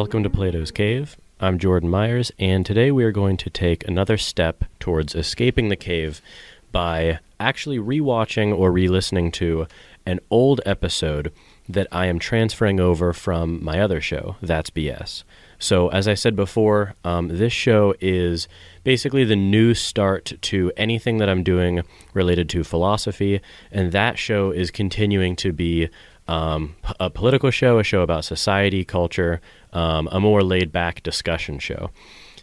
[0.00, 1.16] Welcome to Plato's Cave.
[1.40, 5.76] I'm Jordan Myers, and today we are going to take another step towards escaping the
[5.76, 6.22] cave
[6.70, 9.66] by actually rewatching or re listening to
[10.06, 11.32] an old episode
[11.68, 15.24] that I am transferring over from my other show, That's BS.
[15.58, 18.46] So, as I said before, um, this show is
[18.84, 21.82] basically the new start to anything that I'm doing
[22.14, 23.40] related to philosophy,
[23.72, 25.88] and that show is continuing to be
[26.28, 29.40] um, a political show, a show about society, culture,
[29.72, 31.90] um, a more laid back discussion show.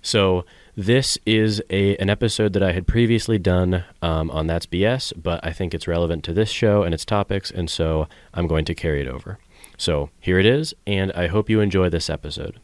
[0.02, 0.45] So,
[0.77, 5.39] this is a an episode that I had previously done um, on That's BS, but
[5.43, 8.75] I think it's relevant to this show and its topics, and so I'm going to
[8.75, 9.39] carry it over.
[9.77, 12.59] So here it is, and I hope you enjoy this episode.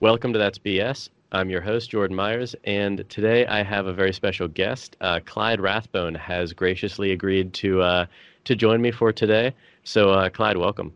[0.00, 1.08] Welcome to That's BS.
[1.32, 4.96] I'm your host, Jordan Myers, and today I have a very special guest.
[5.00, 8.06] Uh, Clyde Rathbone has graciously agreed to uh,
[8.44, 9.52] to join me for today.
[9.82, 10.92] So, uh, Clyde, welcome.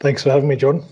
[0.00, 0.82] Thanks for having me, Jordan.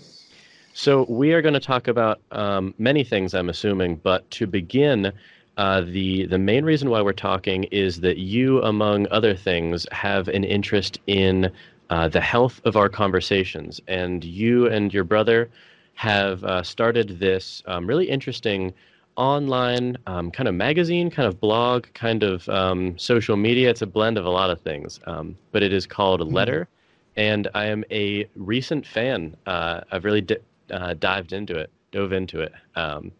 [0.78, 5.10] So we are going to talk about um, many things, I'm assuming, but to begin,
[5.56, 10.28] uh, the the main reason why we're talking is that you, among other things, have
[10.28, 11.50] an interest in
[11.88, 15.48] uh, the health of our conversations, and you and your brother
[15.94, 18.74] have uh, started this um, really interesting
[19.16, 23.70] online um, kind of magazine, kind of blog, kind of um, social media.
[23.70, 26.34] It's a blend of a lot of things, um, but it is called mm-hmm.
[26.34, 26.68] Letter.
[27.16, 29.34] And I am a recent fan.
[29.46, 30.36] Uh, I've really di-
[30.70, 32.52] uh, dived into it, dove into it.
[32.74, 33.12] Um,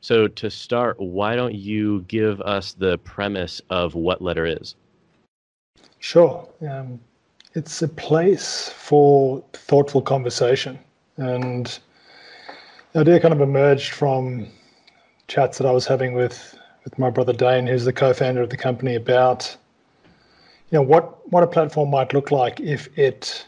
[0.00, 4.74] so to start, why don't you give us the premise of what letter is?
[6.00, 6.48] Sure.
[6.68, 7.00] Um,
[7.54, 10.78] it's a place for thoughtful conversation,
[11.18, 11.78] and
[12.92, 14.48] the idea kind of emerged from
[15.28, 18.56] chats that I was having with with my brother Dane, who's the co-founder of the
[18.56, 19.56] company, about
[20.70, 23.46] you know what what a platform might look like if it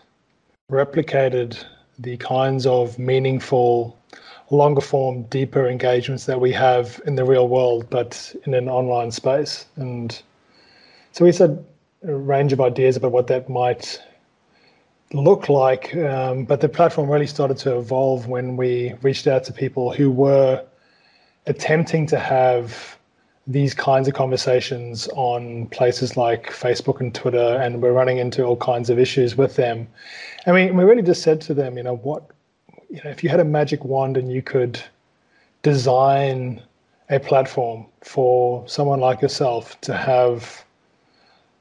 [0.70, 1.64] replicated
[1.98, 3.98] the kinds of meaningful,
[4.50, 9.10] longer form, deeper engagements that we have in the real world, but in an online
[9.10, 9.66] space.
[9.76, 10.20] And
[11.12, 11.64] so we said
[12.02, 14.00] a range of ideas about what that might
[15.12, 15.94] look like.
[15.96, 20.10] Um, but the platform really started to evolve when we reached out to people who
[20.10, 20.64] were
[21.46, 22.98] attempting to have
[23.46, 28.56] these kinds of conversations on places like Facebook and Twitter, and we're running into all
[28.56, 29.86] kinds of issues with them.
[30.46, 32.22] I mean, we really just said to them, you know, what,
[32.88, 34.80] you know, if you had a magic wand and you could
[35.62, 36.62] design
[37.10, 40.64] a platform for someone like yourself to have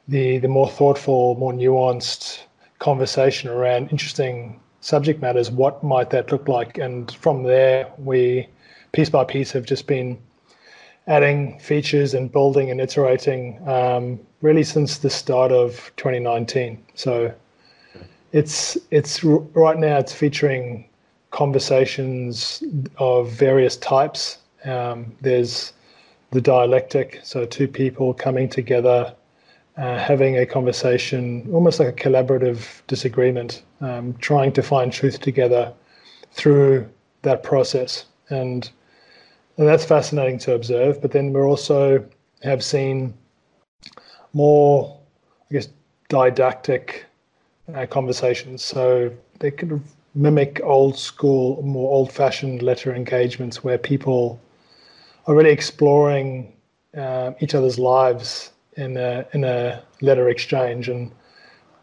[0.08, 2.44] the the more thoughtful, more nuanced
[2.80, 6.78] conversation around interesting subject matters, what might that look like?
[6.78, 8.48] And from there, we
[8.92, 10.18] piece by piece have just been
[11.08, 16.84] adding features and building and iterating um, really since the start of 2019.
[16.96, 17.34] So
[18.32, 20.90] it's it's right now it's featuring
[21.32, 22.64] conversations
[22.98, 24.38] of various types.
[24.66, 25.74] Um, there's
[26.32, 29.14] the dialectic, so two people coming together,
[29.78, 35.72] uh, having a conversation, almost like a collaborative disagreement, um, trying to find truth together
[36.32, 36.90] through
[37.22, 38.06] that process.
[38.30, 38.70] And
[39.58, 41.02] and that's fascinating to observe.
[41.02, 42.04] But then we also
[42.44, 43.14] have seen
[44.34, 45.00] more,
[45.50, 45.70] I guess,
[46.10, 47.06] didactic
[47.74, 48.64] uh, conversations.
[48.64, 49.82] So they of
[50.16, 54.40] mimic old school, more old fashioned letter engagements where people
[55.28, 56.54] are really exploring
[56.98, 60.90] uh, each other's lives in a, in a letter exchange.
[60.90, 61.12] And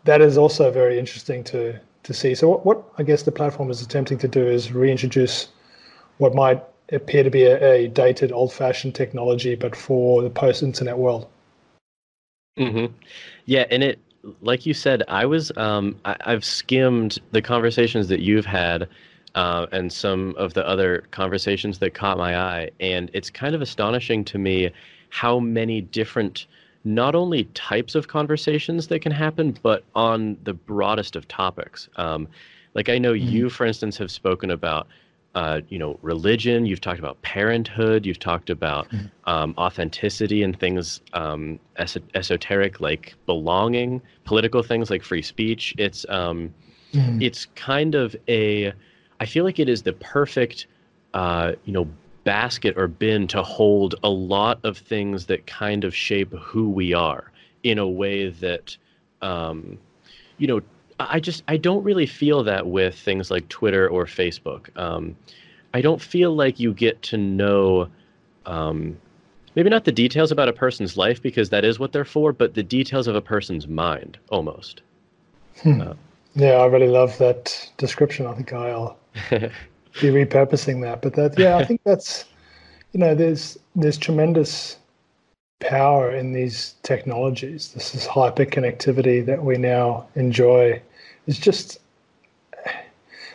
[0.04, 2.34] that is also very interesting to, to see.
[2.34, 5.48] So, what, what I guess the platform is attempting to do is reintroduce
[6.18, 6.62] what might
[6.92, 11.28] appear to be a, a dated, old-fashioned technology, but for the post-internet world.
[12.58, 12.92] Mm-hmm.
[13.46, 13.98] Yeah, and it,
[14.40, 18.88] like you said, I was, um, I, have skimmed the conversations that you've had,
[19.34, 23.62] uh, and some of the other conversations that caught my eye, and it's kind of
[23.62, 24.70] astonishing to me
[25.10, 26.46] how many different
[26.84, 31.88] not only types of conversations that can happen, but on the broadest of topics.
[31.96, 32.26] Um,
[32.74, 33.28] like I know mm-hmm.
[33.28, 34.86] you, for instance, have spoken about
[35.34, 36.66] uh, you know, religion.
[36.66, 38.04] You've talked about parenthood.
[38.04, 39.06] You've talked about mm-hmm.
[39.24, 45.74] um, authenticity and things um, es- esoteric like belonging, political things like free speech.
[45.78, 46.52] It's um,
[46.92, 47.22] mm-hmm.
[47.22, 48.72] it's kind of a.
[49.20, 50.66] I feel like it is the perfect,
[51.14, 51.86] uh, you know,
[52.24, 56.92] basket or bin to hold a lot of things that kind of shape who we
[56.94, 57.30] are
[57.62, 58.76] in a way that,
[59.20, 59.78] um,
[60.38, 60.60] you know,
[61.08, 64.76] I just I don't really feel that with things like Twitter or Facebook.
[64.76, 65.16] Um,
[65.72, 67.88] I don't feel like you get to know,
[68.46, 68.98] um,
[69.54, 72.54] maybe not the details about a person's life because that is what they're for, but
[72.54, 74.82] the details of a person's mind almost.
[75.62, 75.80] Hmm.
[75.80, 75.94] Uh,
[76.34, 78.26] yeah, I really love that description.
[78.26, 78.96] I think I'll
[79.30, 81.02] be repurposing that.
[81.02, 82.24] But that, yeah, I think that's,
[82.92, 84.76] you know, there's there's tremendous
[85.60, 87.72] power in these technologies.
[87.74, 90.82] This is hyper connectivity that we now enjoy.
[91.30, 91.78] It's just,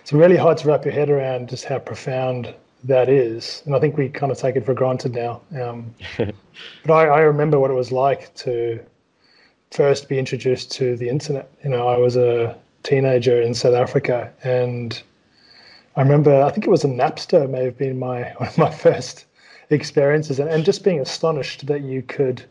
[0.01, 2.53] it's really hard to wrap your head around just how profound
[2.83, 3.63] that is.
[3.65, 5.39] And I think we kind of take it for granted now.
[5.57, 8.81] Um, but I, I remember what it was like to
[9.71, 11.49] first be introduced to the internet.
[11.63, 15.01] You know, I was a teenager in South Africa, and
[15.95, 18.71] I remember I think it was a Napster may have been my one of my
[18.71, 19.23] first
[19.69, 22.43] experiences, and, and just being astonished that you could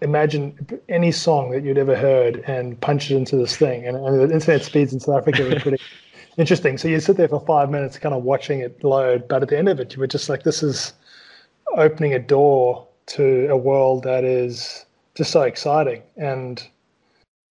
[0.00, 3.86] imagine any song that you'd ever heard and punch it into this thing.
[3.86, 5.82] And, and the internet speeds in South Africa were pretty
[6.36, 6.78] interesting.
[6.78, 9.58] So you sit there for five minutes, kind of watching it load, but at the
[9.58, 10.92] end of it, you were just like, this is
[11.76, 14.84] opening a door to a world that is
[15.14, 16.02] just so exciting.
[16.16, 16.62] And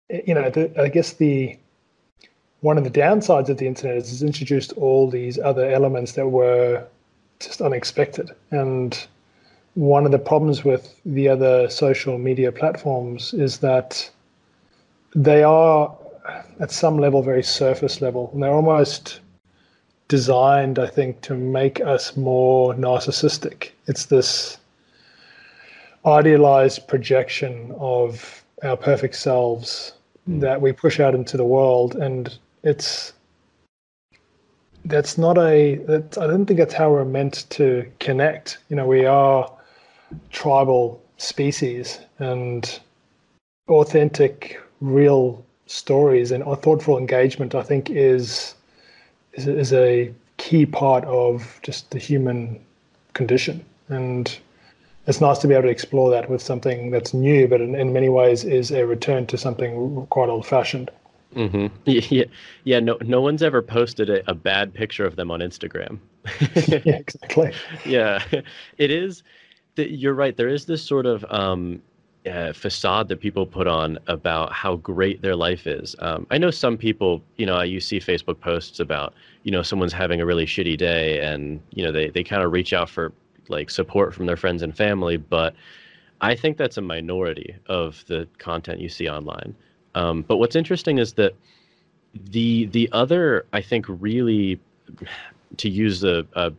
[0.08, 1.58] you know, the, I guess the
[2.60, 6.28] one of the downsides of the internet is it's introduced all these other elements that
[6.28, 6.84] were
[7.38, 8.30] just unexpected.
[8.50, 9.06] And
[9.76, 14.10] one of the problems with the other social media platforms is that
[15.14, 15.94] they are
[16.60, 18.30] at some level very surface level.
[18.32, 19.20] And they're almost
[20.08, 23.70] designed i think to make us more narcissistic.
[23.86, 24.56] It's this
[26.06, 29.92] idealized projection of our perfect selves
[30.26, 30.40] mm.
[30.40, 31.96] that we push out into the world.
[31.96, 33.12] And it's
[34.86, 38.56] that's not a that i don't think that's how we're meant to connect.
[38.70, 39.50] You know we are
[40.30, 42.80] tribal species and
[43.68, 48.54] authentic real stories and thoughtful engagement i think is
[49.34, 52.60] is, is a key part of just the human
[53.14, 54.38] condition and
[55.06, 57.92] it's nice to be able to explore that with something that's new, but in, in
[57.92, 60.90] many ways is a return to something quite old fashioned.
[61.34, 61.66] Mm-hmm.
[61.84, 62.24] Yeah,
[62.64, 62.80] yeah.
[62.80, 65.98] No, no one's ever posted a, a bad picture of them on Instagram.
[66.84, 67.52] yeah, exactly.
[67.84, 68.22] yeah,
[68.78, 69.22] it is.
[69.76, 70.36] The, you're right.
[70.36, 71.80] There is this sort of um,
[72.26, 75.94] uh, facade that people put on about how great their life is.
[76.00, 79.14] Um, I know some people, you know, you see Facebook posts about,
[79.44, 82.52] you know, someone's having a really shitty day, and you know, they they kind of
[82.52, 83.12] reach out for
[83.48, 85.54] like support from their friends and family, but
[86.20, 89.54] I think that's a minority of the content you see online.
[89.94, 91.34] Um, but what's interesting is that
[92.30, 94.58] the the other, I think, really,
[95.58, 96.52] to use a, a,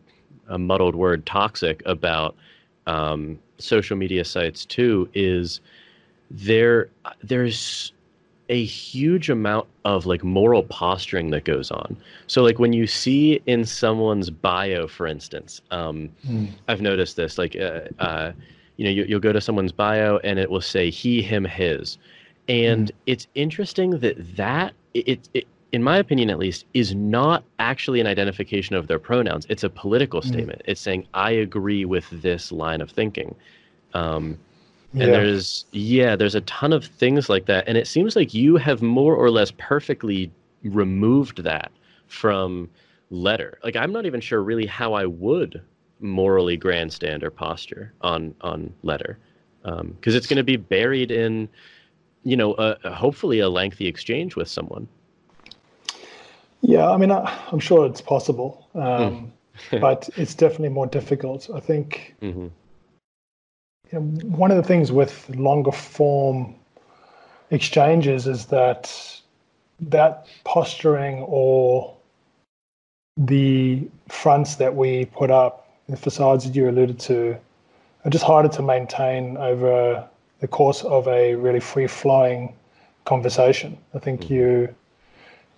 [0.48, 2.36] a muddled word, toxic about
[2.88, 5.60] um, social media sites too, is
[6.30, 6.90] there
[7.22, 7.92] there's
[8.48, 11.96] a huge amount of like moral posturing that goes on.
[12.26, 16.48] So like when you see in someone's bio, for instance, um, mm.
[16.66, 17.36] I've noticed this.
[17.36, 18.32] Like, uh, uh,
[18.76, 21.98] you know, you, will go to someone's bio and it will say he, him, his,
[22.48, 22.94] and mm.
[23.06, 28.06] it's interesting that that it, it, in my opinion at least, is not actually an
[28.06, 29.46] identification of their pronouns.
[29.48, 30.28] It's a political mm.
[30.28, 30.62] statement.
[30.64, 33.34] It's saying I agree with this line of thinking.
[33.94, 34.38] Um,
[34.92, 35.06] and yeah.
[35.06, 38.80] there's yeah, there's a ton of things like that, and it seems like you have
[38.80, 40.30] more or less perfectly
[40.64, 41.70] removed that
[42.06, 42.70] from
[43.10, 43.58] letter.
[43.62, 45.60] Like I'm not even sure really how I would
[46.00, 49.18] morally grandstand or posture on on letter,
[49.62, 51.50] because um, it's going to be buried in,
[52.22, 54.88] you know, a, a, hopefully a lengthy exchange with someone.
[56.60, 59.32] Yeah, I mean, I, am sure it's possible, um,
[59.70, 59.80] mm.
[59.80, 61.48] but it's definitely more difficult.
[61.54, 62.14] I think.
[62.22, 62.48] Mm-hmm
[63.92, 66.54] you know, one of the things with longer form
[67.50, 68.94] exchanges is that
[69.80, 71.94] that posturing or
[73.16, 77.36] the fronts that we put up, the facades that you alluded to,
[78.04, 80.06] are just harder to maintain over
[80.40, 82.54] the course of a really free flowing
[83.04, 83.76] conversation.
[83.94, 84.34] I think mm-hmm.
[84.34, 84.74] you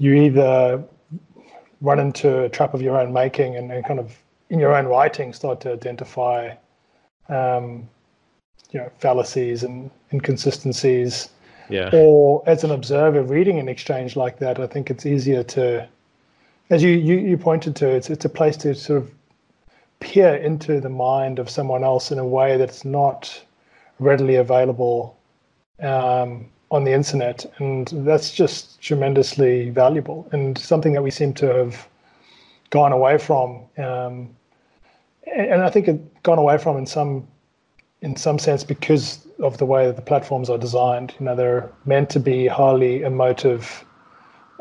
[0.01, 0.83] you either
[1.83, 4.17] run into a trap of your own making and, and kind of
[4.49, 6.53] in your own writing start to identify
[7.29, 7.89] um,
[8.71, 11.29] you know fallacies and inconsistencies.
[11.69, 11.91] Yeah.
[11.93, 15.89] Or as an observer reading an exchange like that, I think it's easier to,
[16.71, 19.11] as you you, you pointed to, it's it's a place to sort of
[20.01, 23.45] peer into the mind of someone else in a way that's not
[23.99, 25.17] readily available
[25.81, 31.47] um, on the internet, and that's just tremendously valuable and something that we seem to
[31.47, 31.89] have
[32.71, 33.61] gone away from.
[33.77, 34.31] Um,
[35.27, 37.27] and I think it gone away from in some
[38.03, 41.15] in some sense because of the way that the platforms are designed.
[41.21, 43.85] You know, they're meant to be highly emotive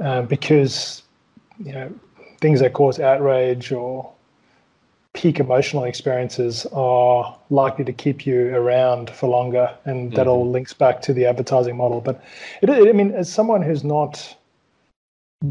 [0.04, 1.04] uh, because
[1.64, 1.92] you know
[2.42, 4.12] things that cause outrage or
[5.20, 10.30] peak emotional experiences are likely to keep you around for longer, and that mm-hmm.
[10.30, 12.00] all links back to the advertising model.
[12.00, 12.24] But
[12.62, 14.34] it, I mean, as someone who's not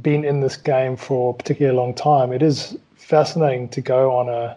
[0.00, 4.30] been in this game for a particularly long time, it is fascinating to go on
[4.30, 4.56] a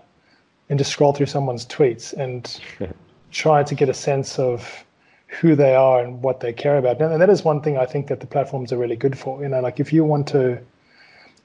[0.70, 2.62] and just scroll through someone's tweets and
[3.32, 4.86] try to get a sense of
[5.28, 7.02] who they are and what they care about.
[7.02, 9.42] And that is one thing I think that the platforms are really good for.
[9.42, 10.58] You know, like if you want to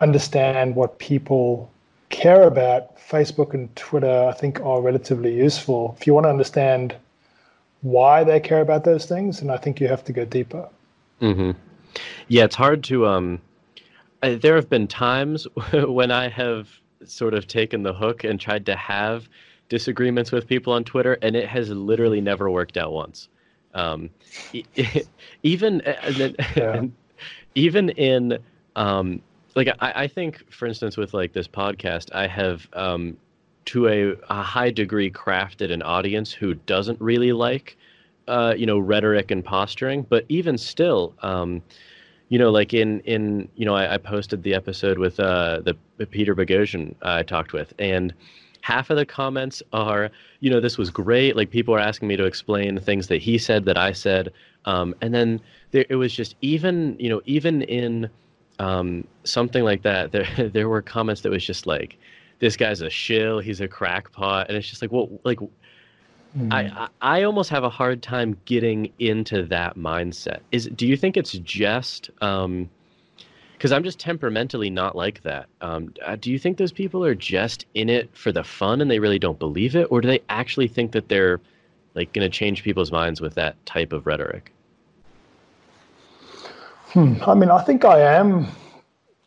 [0.00, 1.68] understand what people
[2.16, 5.96] care about, Facebook and Twitter, I think, are relatively useful.
[6.00, 6.96] If you want to understand
[7.82, 10.68] why they care about those things, and I think you have to go deeper.
[11.20, 11.50] Mm-hmm.
[12.28, 13.06] Yeah, it's hard to.
[13.06, 13.40] Um,
[14.22, 16.68] there have been times when I have
[17.04, 19.28] sort of taken the hook and tried to have
[19.68, 23.28] disagreements with people on Twitter, and it has literally never worked out once.
[23.74, 24.08] Um,
[25.42, 25.82] even
[26.56, 26.86] yeah.
[27.54, 28.38] even in
[28.74, 29.20] um,
[29.56, 33.16] like I, I, think, for instance, with like this podcast, I have um,
[33.66, 37.76] to a, a, high degree crafted an audience who doesn't really like
[38.28, 41.14] uh, you know rhetoric and posturing, but even still.
[41.22, 41.62] Um,
[42.28, 45.76] you know, like in in you know, I, I posted the episode with uh, the,
[45.96, 48.12] the Peter Boghossian I talked with, and
[48.60, 50.10] half of the comments are,
[50.40, 51.36] you know, this was great.
[51.36, 54.32] Like people are asking me to explain things that he said that I said,
[54.64, 58.10] um, and then there, it was just even, you know, even in
[58.58, 61.98] um, something like that, there there were comments that was just like,
[62.38, 65.38] this guy's a shill, he's a crackpot, and it's just like, well, like.
[66.36, 66.52] Mm.
[66.52, 70.40] I, I almost have a hard time getting into that mindset.
[70.52, 72.68] Is do you think it's just um,
[73.56, 75.46] because I'm just temperamentally not like that.
[75.62, 78.90] Um, uh, do you think those people are just in it for the fun and
[78.90, 81.40] they really don't believe it, or do they actually think that they're
[81.94, 84.52] like going to change people's minds with that type of rhetoric?
[86.96, 87.14] Hmm.
[87.26, 88.46] I mean, I think I am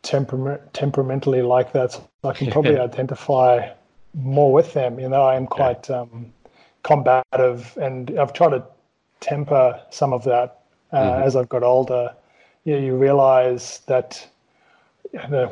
[0.02, 1.92] temperament temperamentally like that.
[1.92, 3.68] So I can probably identify
[4.14, 4.98] more with them.
[4.98, 6.00] You know, I am quite yeah.
[6.00, 6.32] um,
[6.82, 8.64] combative, and I've tried to
[9.20, 11.22] temper some of that uh, mm-hmm.
[11.22, 12.12] as I've got older
[12.64, 14.26] you, know, you realize that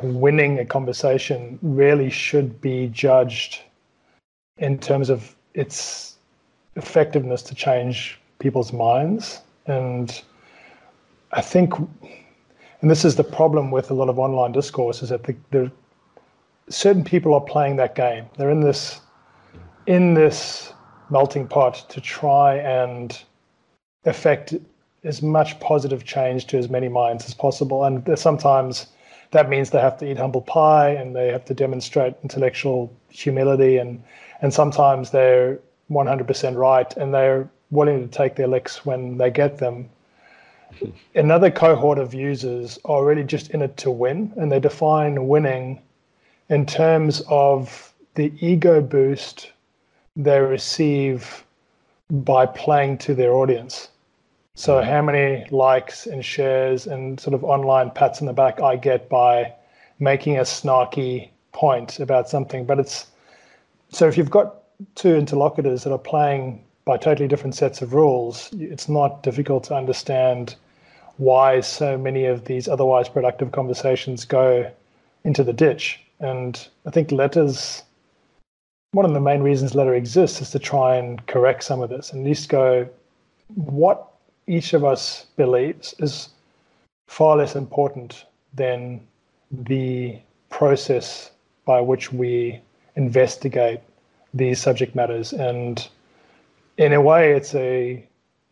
[0.03, 3.61] winning a conversation really should be judged
[4.57, 6.17] in terms of its
[6.75, 9.41] effectiveness to change people's minds.
[9.67, 10.21] And
[11.31, 15.23] I think, and this is the problem with a lot of online discourse, is that
[15.23, 15.71] the, the
[16.69, 18.25] certain people are playing that game.
[18.37, 19.01] They're in this
[19.85, 20.73] in this
[21.09, 23.19] melting pot to try and
[24.05, 24.53] affect
[25.03, 27.83] as much positive change to as many minds as possible.
[27.83, 28.87] And sometimes
[29.31, 33.77] that means they have to eat humble pie and they have to demonstrate intellectual humility.
[33.77, 34.03] And,
[34.41, 35.59] and sometimes they're
[35.89, 39.89] 100% right and they're willing to take their licks when they get them.
[41.15, 45.81] Another cohort of users are really just in it to win, and they define winning
[46.49, 49.51] in terms of the ego boost
[50.15, 51.45] they receive
[52.09, 53.89] by playing to their audience.
[54.55, 58.75] So how many likes and shares and sort of online pats on the back I
[58.75, 59.53] get by
[59.99, 62.65] making a snarky point about something.
[62.65, 63.07] But it's
[63.89, 64.55] so if you've got
[64.95, 69.75] two interlocutors that are playing by totally different sets of rules, it's not difficult to
[69.75, 70.55] understand
[71.17, 74.67] why so many of these otherwise productive conversations go
[75.23, 76.03] into the ditch.
[76.19, 77.83] And I think letters
[78.93, 82.11] one of the main reasons letter exists is to try and correct some of this
[82.11, 82.89] and at least go,
[83.53, 84.07] what
[84.47, 86.29] each of us believes is
[87.07, 88.99] far less important than
[89.51, 90.17] the
[90.49, 91.29] process
[91.65, 92.59] by which we
[92.95, 93.79] investigate
[94.33, 95.87] these subject matters and
[96.79, 98.03] in a way it's a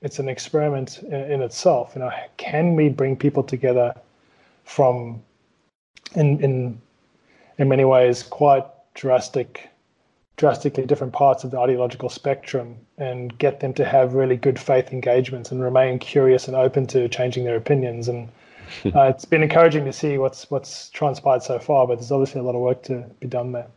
[0.01, 3.93] it's an experiment in, in, itself you know can we bring people together
[4.63, 5.21] from
[6.15, 6.79] in in
[7.57, 9.69] in many ways quite drastic
[10.37, 14.93] drastically different parts of the ideological spectrum and get them to have really good faith
[14.93, 18.07] engagements and remain curious and open to changing their opinions.
[18.07, 18.29] And
[18.95, 22.43] uh, it's been encouraging to see what's what's transpired so far, but there's obviously a
[22.43, 23.67] lot of work to be done there.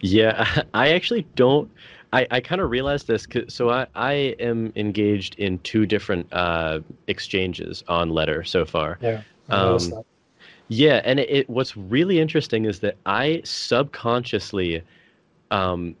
[0.00, 1.70] Yeah, I actually don't.
[2.12, 3.26] I, I kind of realized this.
[3.48, 8.98] so I, I am engaged in two different uh, exchanges on Letter so far.
[9.00, 9.22] Yeah.
[9.50, 10.04] Um,
[10.68, 14.82] yeah, and it, it, what's really interesting is that I subconsciously
[15.50, 15.96] um,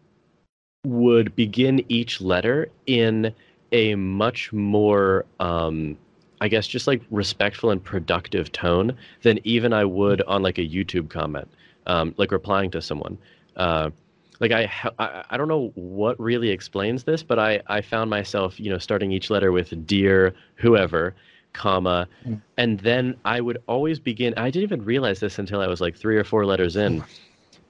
[0.84, 3.34] would begin each letter in
[3.72, 5.96] a much more um,
[6.40, 10.66] I guess just like respectful and productive tone than even I would on like a
[10.66, 11.48] YouTube comment,
[11.86, 13.18] um, like replying to someone.
[13.56, 13.90] Uh,
[14.40, 18.58] like I, I, I don't know what really explains this, but I, I found myself,
[18.60, 21.14] you know, starting each letter with dear whoever,
[21.52, 22.40] comma, mm.
[22.56, 24.34] and then I would always begin.
[24.36, 27.02] I didn't even realize this until I was like three or four letters in.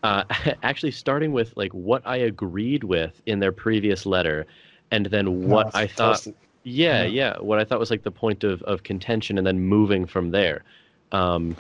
[0.02, 0.25] uh,
[0.62, 4.46] actually starting with like what I agreed with in their previous letter,
[4.90, 6.26] and then what I thought.
[6.64, 9.60] Yeah, yeah, yeah, what I thought was like the point of, of contention, and then
[9.60, 10.64] moving from there.
[11.12, 11.56] Um,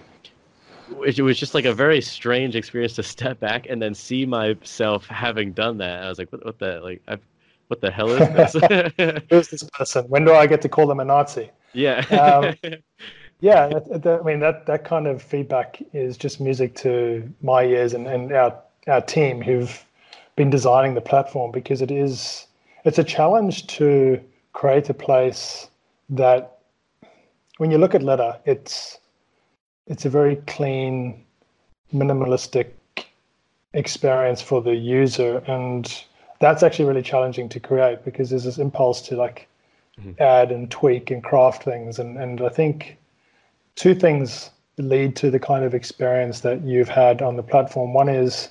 [1.04, 5.06] it was just like a very strange experience to step back and then see myself
[5.06, 6.02] having done that.
[6.02, 7.20] I was like, what, what the like, I've,
[7.68, 9.22] what the hell is this?
[9.30, 10.04] Who's this person?
[10.06, 11.50] When do I get to call them a Nazi?
[11.74, 11.98] Yeah.
[12.10, 12.54] um,
[13.40, 17.64] yeah, that, that, I mean that that kind of feedback is just music to my
[17.64, 19.84] ears and, and our our team who've
[20.36, 22.46] been designing the platform because it is
[22.84, 24.20] it's a challenge to
[24.52, 25.68] create a place
[26.08, 26.58] that
[27.58, 28.98] when you look at Letter, it's
[29.88, 31.24] it's a very clean,
[31.92, 32.68] minimalistic
[33.72, 36.04] experience for the user, and
[36.40, 39.48] that's actually really challenging to create because there's this impulse to like
[39.98, 40.12] mm-hmm.
[40.22, 42.96] add and tweak and craft things, and and I think
[43.74, 47.92] two things lead to the kind of experience that you've had on the platform.
[47.92, 48.48] One is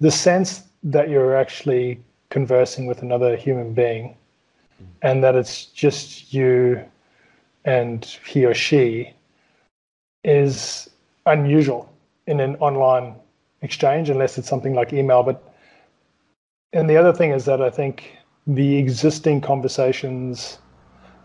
[0.00, 2.00] the sense that you're actually
[2.30, 4.84] conversing with another human being mm-hmm.
[5.02, 6.82] and that it's just you
[7.64, 9.12] and he or she
[10.24, 10.90] is
[11.26, 11.92] unusual
[12.26, 13.14] in an online
[13.62, 15.22] exchange unless it's something like email.
[15.22, 15.42] But
[16.72, 20.58] and the other thing is that I think the existing conversations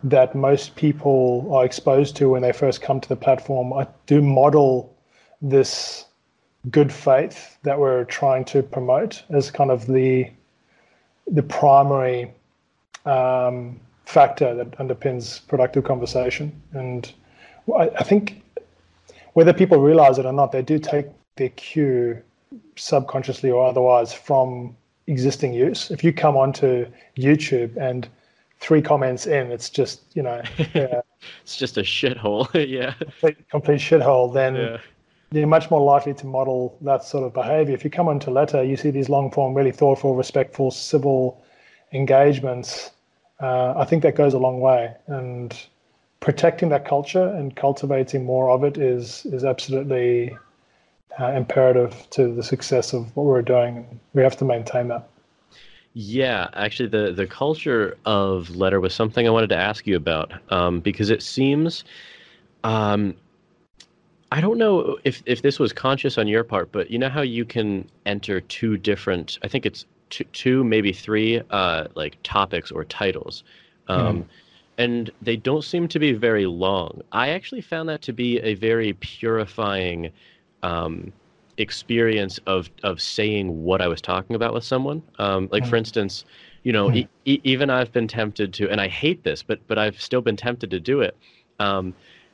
[0.04, 4.22] that most people are exposed to when they first come to the platform I do
[4.22, 4.96] model
[5.42, 6.06] this
[6.70, 10.30] good faith that we're trying to promote as kind of the
[11.28, 12.32] the primary
[13.06, 16.62] um, factor that underpins productive conversation.
[16.72, 17.12] And
[17.78, 18.42] I, I think
[19.38, 22.20] whether people realize it or not, they do take their cue
[22.76, 24.76] subconsciously or otherwise from
[25.06, 25.92] existing use.
[25.92, 28.10] If you come onto YouTube and
[28.60, 30.42] three comments in, it's just you know,
[30.74, 31.02] yeah,
[31.44, 32.50] it's just a shithole.
[32.68, 34.34] yeah, complete, complete shithole.
[34.34, 34.78] Then yeah.
[35.32, 37.76] you're much more likely to model that sort of behavior.
[37.76, 41.46] If you come onto Letter, you see these long form, really thoughtful, respectful, civil
[41.94, 42.90] engagements.
[43.40, 45.56] Uh, I think that goes a long way, and
[46.20, 50.38] protecting that culture and cultivating more of it is is absolutely
[51.20, 54.00] uh, imperative to the success of what we're doing.
[54.14, 55.08] We have to maintain that.
[55.94, 60.32] Yeah, actually, the the culture of letter was something I wanted to ask you about
[60.52, 61.84] um, because it seems.
[62.64, 63.16] Um,
[64.32, 67.22] I don't know if, if this was conscious on your part, but you know how
[67.22, 72.70] you can enter two different, I think it's two, two maybe three, uh, like topics
[72.72, 73.44] or titles.
[73.88, 74.26] Um, mm
[74.78, 77.02] and they don't seem to be very long.
[77.12, 80.12] I actually found that to be a very purifying
[80.64, 81.12] um,
[81.58, 85.02] experience of of saying what I was talking about with someone.
[85.20, 85.80] Um, like for mm.
[85.80, 86.26] instance,
[86.64, 87.08] you know, mm.
[87.26, 90.38] e- even I've been tempted to, and I hate this, but but I've still been
[90.38, 91.18] tempted to do it.
[91.60, 91.94] Um,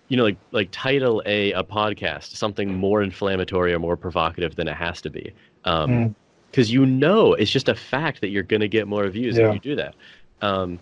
[0.10, 4.68] you know, like like title a a podcast something more inflammatory or more provocative than
[4.68, 5.34] it has to be.
[5.66, 6.16] Um, mm
[6.54, 9.48] because you know it's just a fact that you're going to get more views yeah.
[9.48, 9.96] if you do that.
[10.44, 10.80] Um,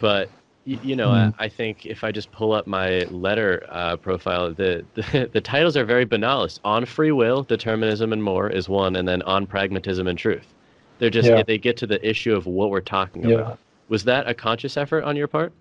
[0.00, 0.28] but
[0.64, 1.34] you, you know, mm.
[1.38, 5.40] I, I, think if I just pull up my letter uh, profile, the, the, the
[5.40, 6.44] titles are very banal.
[6.44, 10.46] It's on free will, determinism, and more is one, and then on pragmatism and truth.
[10.98, 11.42] They're just yeah.
[11.42, 13.36] they get to the issue of what we're talking yeah.
[13.36, 13.58] about.
[13.88, 15.52] Was that a conscious effort on your part?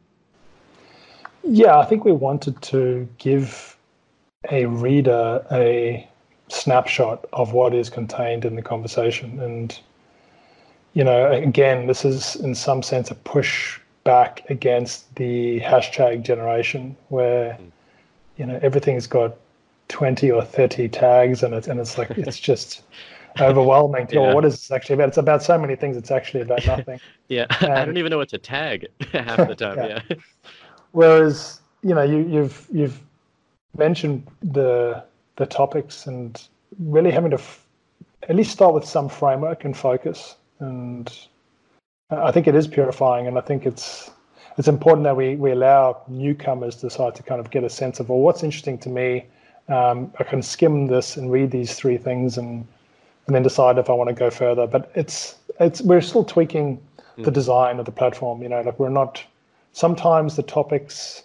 [1.43, 3.75] Yeah, I think we wanted to give
[4.51, 6.07] a reader a
[6.49, 9.79] snapshot of what is contained in the conversation, and
[10.93, 16.95] you know, again, this is in some sense a push back against the hashtag generation
[17.09, 17.71] where mm.
[18.37, 19.35] you know everything's got
[19.89, 22.81] 20 or 30 tags and it's and it's like it's just
[23.39, 24.33] overwhelming to yeah.
[24.33, 27.45] what is this actually about it's about so many things it's actually about nothing yeah
[27.61, 30.01] and, i don't even know what to tag half the time yeah.
[30.09, 30.15] yeah.
[30.91, 32.99] whereas you know you, you've you've
[33.77, 35.03] mentioned the
[35.37, 36.47] the topics and
[36.79, 37.65] really having to f-
[38.23, 41.27] at least start with some framework and focus and
[42.11, 44.11] I think it is purifying, and I think it's
[44.57, 47.99] it's important that we, we allow newcomers to decide to kind of get a sense
[47.99, 49.25] of well, what's interesting to me.
[49.69, 52.67] Um, I can skim this and read these three things, and
[53.27, 54.67] and then decide if I want to go further.
[54.67, 56.81] But it's it's we're still tweaking
[57.17, 57.23] mm.
[57.23, 58.43] the design of the platform.
[58.43, 59.23] You know, like we're not.
[59.73, 61.23] Sometimes the topics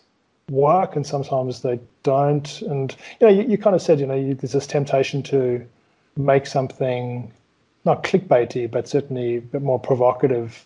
[0.50, 2.62] work, and sometimes they don't.
[2.62, 5.66] And you know, you, you kind of said, you know, you, there's this temptation to
[6.16, 7.32] make something
[7.84, 10.64] not clickbaity, but certainly a bit more provocative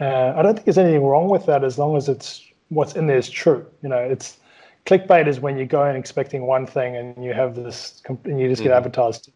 [0.00, 3.06] uh, I don't think there's anything wrong with that as long as it's what's in
[3.06, 3.66] there is true.
[3.82, 4.38] You know, it's
[4.84, 8.48] clickbait is when you go in expecting one thing and you have this and you
[8.48, 8.76] just get mm.
[8.76, 9.30] advertised.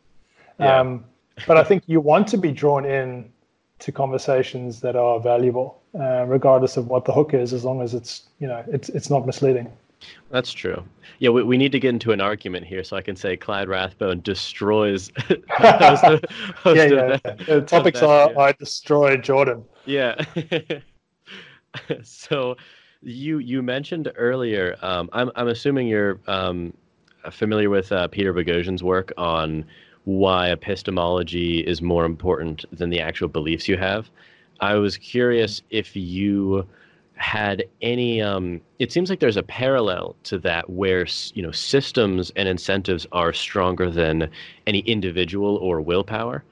[0.59, 0.81] Yeah.
[0.81, 1.05] Um,
[1.47, 3.31] but I think you want to be drawn in
[3.79, 7.95] to conversations that are valuable, uh, regardless of what the hook is, as long as
[7.95, 9.71] it's you know it's it's not misleading.
[10.31, 10.83] That's true.
[11.19, 13.69] Yeah, we, we need to get into an argument here so I can say Clyde
[13.69, 15.11] Rathbone destroys.
[15.51, 16.25] host of,
[16.57, 17.17] host yeah, yeah.
[17.23, 18.39] That, the topics are yeah.
[18.39, 19.65] I destroy Jordan.
[19.91, 20.15] Yeah.
[22.03, 22.57] so
[23.03, 26.73] you you mentioned earlier, um, I'm, I'm assuming you're um,
[27.31, 29.65] familiar with uh, Peter Boghossian's work on
[30.05, 34.11] why epistemology is more important than the actual beliefs you have.
[34.61, 36.67] I was curious if you
[37.15, 42.31] had any um, it seems like there's a parallel to that where you know systems
[42.37, 44.31] and incentives are stronger than
[44.67, 46.45] any individual or willpower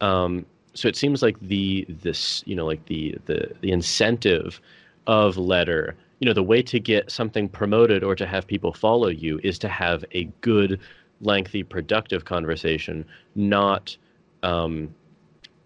[0.00, 0.44] um,
[0.76, 4.60] so it seems like the this you know like the the the incentive
[5.06, 9.08] of letter you know the way to get something promoted or to have people follow
[9.08, 10.78] you is to have a good
[11.20, 13.96] lengthy productive conversation not
[14.42, 14.94] um,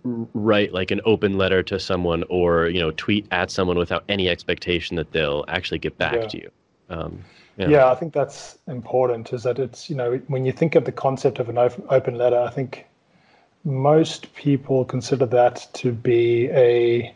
[0.04, 4.28] write like an open letter to someone or you know tweet at someone without any
[4.28, 6.28] expectation that they'll actually get back yeah.
[6.28, 6.50] to you
[6.88, 7.22] um,
[7.56, 7.68] yeah.
[7.68, 7.90] yeah.
[7.90, 11.38] i think that's important is that it's you know when you think of the concept
[11.38, 12.86] of an open letter i think
[13.64, 17.14] most people consider that to be a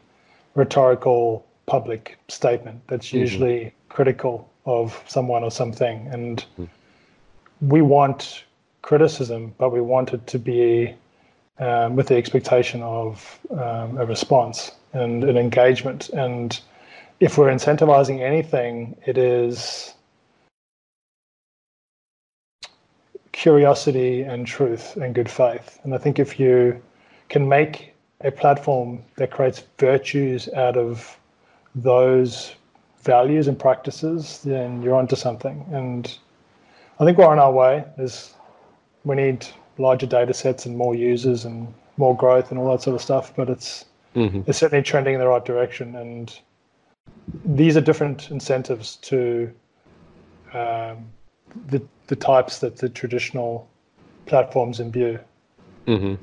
[0.54, 3.18] rhetorical public statement that's mm-hmm.
[3.18, 3.88] usually mm-hmm.
[3.88, 6.64] critical of someone or something and mm-hmm.
[7.68, 8.44] we want
[8.82, 10.94] criticism but we want it to be
[11.58, 16.08] um, with the expectation of um, a response and an engagement.
[16.10, 16.58] And
[17.20, 19.94] if we're incentivizing anything, it is
[23.34, 25.78] curiosity and truth and good faith.
[25.82, 26.80] And I think if you
[27.28, 31.18] can make a platform that creates virtues out of
[31.74, 32.54] those
[33.02, 35.66] values and practices, then you're onto something.
[35.72, 36.16] And
[37.00, 37.84] I think we're on our way.
[37.96, 38.34] There's,
[39.04, 39.46] we need
[39.78, 43.34] larger data sets and more users and more growth and all that sort of stuff.
[43.34, 44.42] But it's mm-hmm.
[44.46, 45.96] it's certainly trending in the right direction.
[45.96, 46.38] And
[47.44, 49.52] these are different incentives to
[50.52, 51.04] um,
[51.68, 53.68] the the types that the traditional
[54.26, 55.18] platforms imbue.
[55.86, 56.14] Mm-hmm.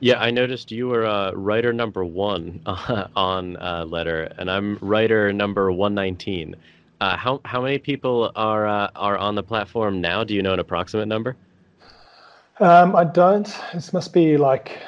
[0.00, 4.78] Yeah, I noticed you were uh, writer number one uh, on uh, Letter, and I'm
[4.80, 6.56] writer number one nineteen.
[7.00, 10.24] Uh, how how many people are uh, are on the platform now?
[10.24, 11.36] Do you know an approximate number?
[12.60, 13.54] Um, I don't.
[13.72, 14.78] This must be like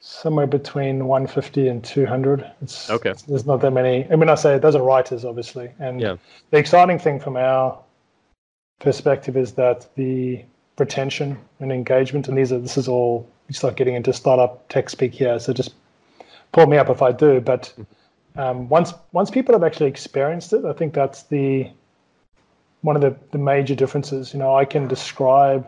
[0.00, 2.50] somewhere between 150 and 200.
[2.60, 3.10] It's, okay.
[3.10, 4.06] It's, there's not that many.
[4.10, 5.70] I mean, I say those are writers, obviously.
[5.78, 6.16] And yeah.
[6.50, 7.78] the exciting thing from our
[8.84, 10.44] perspective is that the
[10.78, 14.88] retention and engagement, and these are this is all you start getting into startup tech
[14.90, 15.38] speak here.
[15.38, 15.74] So just
[16.52, 17.40] pull me up if I do.
[17.40, 17.72] But
[18.36, 21.68] um, once once people have actually experienced it, I think that's the
[22.82, 24.32] one of the, the major differences.
[24.32, 25.66] You know, I can describe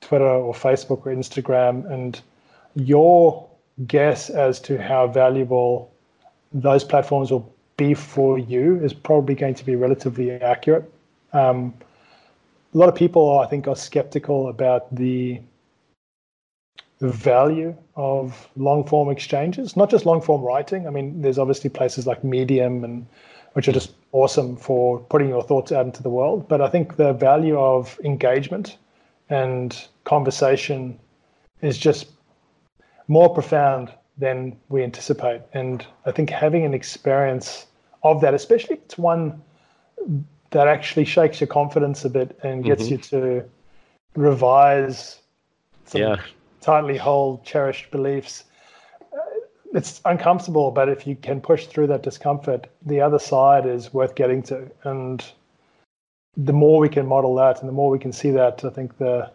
[0.00, 2.20] Twitter or Facebook or Instagram, and
[2.74, 3.46] your
[3.86, 5.90] guess as to how valuable
[6.52, 10.90] those platforms will be for you is probably going to be relatively accurate.
[11.32, 11.74] Um,
[12.78, 15.40] a lot of people, I think, are skeptical about the
[17.00, 20.86] value of long form exchanges, not just long form writing.
[20.86, 23.04] I mean, there's obviously places like Medium and
[23.54, 26.48] which are just awesome for putting your thoughts out into the world.
[26.48, 28.76] But I think the value of engagement
[29.28, 31.00] and conversation
[31.62, 32.06] is just
[33.08, 35.40] more profound than we anticipate.
[35.52, 37.66] And I think having an experience
[38.04, 39.42] of that, especially if it's one
[40.50, 42.92] that actually shakes your confidence a bit and gets mm-hmm.
[42.92, 43.44] you to
[44.16, 45.20] revise
[45.84, 46.16] some yeah.
[46.60, 48.44] tightly hold, cherished beliefs.
[49.74, 54.14] It's uncomfortable, but if you can push through that discomfort, the other side is worth
[54.14, 54.70] getting to.
[54.84, 55.24] And
[56.36, 58.96] the more we can model that and the more we can see that, I think
[58.98, 59.30] the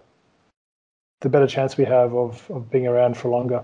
[1.22, 3.64] the better chance we have of, of being around for longer.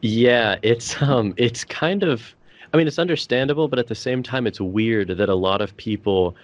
[0.00, 2.34] Yeah, it's um it's kind of
[2.72, 5.76] I mean it's understandable, but at the same time it's weird that a lot of
[5.76, 6.36] people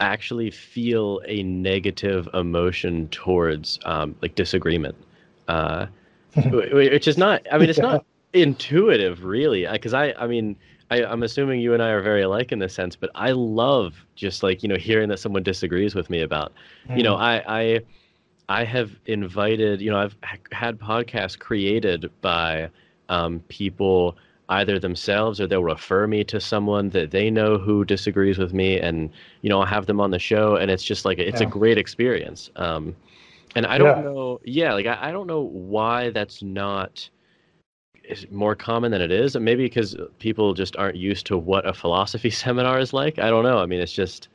[0.00, 4.96] actually feel a negative emotion towards um, like disagreement.
[5.48, 5.86] Uh,
[6.50, 7.92] which is not I mean it's yeah.
[7.92, 10.56] not intuitive really because I I mean
[10.90, 14.04] I, am assuming you and I are very alike in this sense, but I love
[14.14, 16.52] just like you know hearing that someone disagrees with me about.
[16.88, 16.98] Mm.
[16.98, 17.20] You know, mm.
[17.20, 17.42] I
[18.48, 19.80] I I have invited.
[19.80, 20.16] You know, I've
[20.52, 22.70] had podcasts created by
[23.08, 24.16] um, people
[24.48, 28.78] either themselves or they'll refer me to someone that they know who disagrees with me,
[28.78, 29.10] and
[29.42, 31.46] you know, I'll have them on the show, and it's just like it's yeah.
[31.46, 32.50] a great experience.
[32.56, 32.94] Um,
[33.54, 34.02] and I don't yeah.
[34.02, 37.08] know, yeah, like I, I don't know why that's not
[38.08, 39.36] is more common than it is.
[39.36, 43.18] Maybe because people just aren't used to what a philosophy seminar is like.
[43.18, 43.58] I don't know.
[43.58, 44.28] I mean, it's just.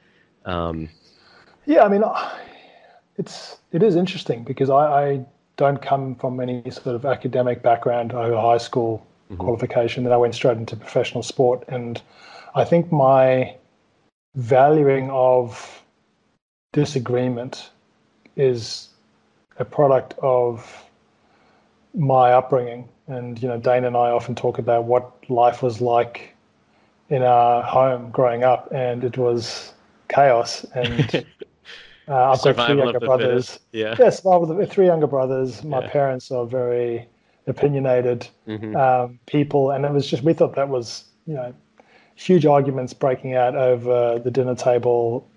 [0.46, 0.90] Um,
[1.66, 2.04] yeah, I mean,
[3.18, 5.26] it's it is interesting because I, I
[5.58, 8.14] don't come from any sort of academic background.
[8.14, 9.42] I have a high school mm-hmm.
[9.42, 12.02] qualification, then I went straight into professional sport, and
[12.56, 13.56] I think my
[14.36, 15.84] valuing of
[16.74, 17.70] disagreement
[18.36, 18.90] is
[19.58, 20.86] a product of
[21.94, 26.34] my upbringing and you know, Dane and I often talk about what life was like
[27.10, 29.74] in our home growing up, and it was
[30.08, 30.66] chaos.
[30.74, 31.26] And
[32.08, 33.52] Uh, I've got three younger brothers.
[33.52, 33.62] Fittest.
[33.72, 33.96] Yeah.
[33.98, 35.64] Yeah, survival of three younger brothers.
[35.64, 35.92] My Yeah.
[35.92, 37.08] parents are very
[37.48, 38.76] opinionated Mhm.
[38.76, 41.54] um, people, and it was just we thought that was you know
[42.16, 45.28] huge arguments breaking out over the dinner table,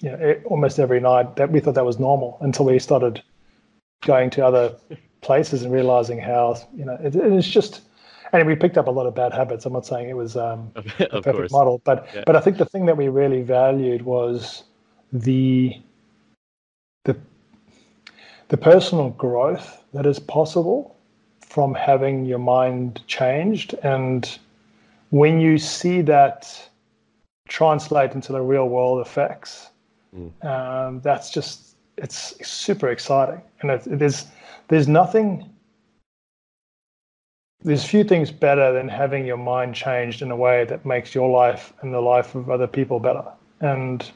[0.00, 1.36] you know, e- almost every night.
[1.36, 3.22] That we thought that was normal until we started
[4.06, 4.74] going to other
[5.20, 7.82] places and realizing how you know it, it's just.
[8.32, 9.66] And we picked up a lot of bad habits.
[9.66, 11.50] I'm not saying it was um, the perfect course.
[11.50, 12.22] model, but Yeah.
[12.26, 14.62] but I think the thing that we really valued was
[15.12, 15.76] the
[17.06, 17.16] the
[18.48, 20.96] the personal growth that is possible
[21.50, 24.38] from having your mind changed and
[25.10, 26.70] when you see that
[27.48, 29.66] translate into the real world effects
[30.12, 30.44] Mm.
[30.44, 34.26] um, that's just it's super exciting and it, there's
[34.66, 35.48] there's nothing
[37.62, 41.30] there's few things better than having your mind changed in a way that makes your
[41.30, 43.24] life and the life of other people better
[43.60, 44.10] and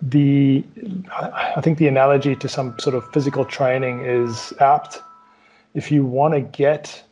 [0.00, 0.64] the
[1.12, 5.02] I I think the analogy to some sort of physical training is apt.
[5.78, 7.04] If you want to get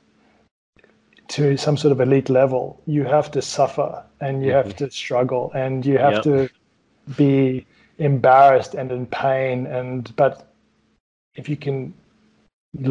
[1.29, 5.53] to some sort of elite level, you have to suffer and you have to struggle
[5.55, 6.23] and you have Yep.
[6.25, 6.51] to
[7.17, 7.67] be
[7.99, 10.33] embarrassed and in pain and but
[11.37, 11.95] if you can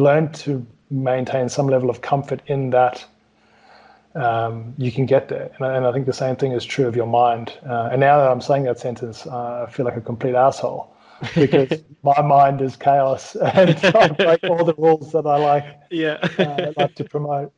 [0.04, 3.04] learn to maintain some level of comfort in that
[4.14, 5.50] um, you can get there.
[5.56, 7.52] And, I- and I think the same thing is true of your mind.
[7.68, 10.88] Uh, and now that I'm saying that sentence, uh, I feel like a complete asshole
[11.34, 16.18] because my mind is chaos and I break all the rules that I like, Yeah.
[16.38, 17.52] uh, like to promote.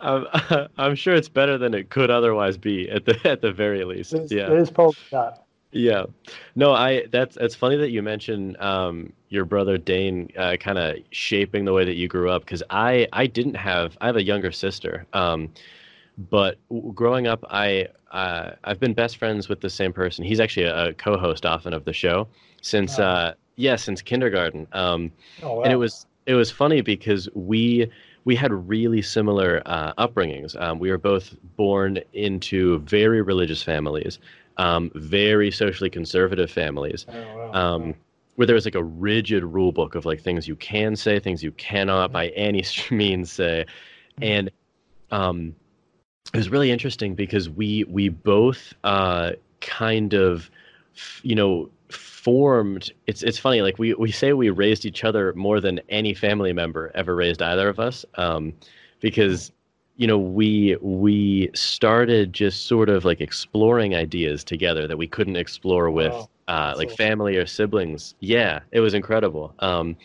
[0.00, 0.26] I'm,
[0.78, 4.12] I'm sure it's better than it could otherwise be at the at the very least.
[4.12, 4.48] There's, yeah.
[4.48, 5.44] there's probably that.
[5.70, 6.04] Yeah,
[6.54, 10.96] no, I that's it's funny that you mentioned um, your brother Dane uh, kind of
[11.10, 14.22] shaping the way that you grew up because I I didn't have I have a
[14.22, 15.50] younger sister, um,
[16.30, 20.24] but w- growing up I uh, I've been best friends with the same person.
[20.24, 22.26] He's actually a, a co-host often of the show
[22.62, 23.04] since Oh.
[23.04, 24.66] uh, yeah since kindergarten.
[24.72, 25.62] Um, Oh, wow.
[25.62, 27.90] and it was it was funny because we
[28.24, 30.60] we had really similar uh, upbringings.
[30.60, 34.18] Um, we were both born into very religious families,
[34.58, 37.12] um, very socially conservative families, Oh,
[37.52, 37.52] wow.
[37.52, 37.94] um,
[38.34, 41.42] where there was like a rigid rule book of like things you can say, things
[41.42, 43.64] you cannot by any means say,
[44.20, 44.50] and
[45.10, 45.54] um,
[46.32, 50.50] it was really interesting because we we both uh, kind of
[51.22, 55.60] you know formed it's it's funny like we we say we raised each other more
[55.60, 58.52] than any family member ever raised either of us um
[59.00, 59.50] because
[59.96, 65.36] you know we we started just sort of like exploring ideas together that we couldn't
[65.36, 66.28] explore with Wow.
[66.48, 66.96] uh like awesome.
[66.96, 69.96] family or siblings yeah it was incredible um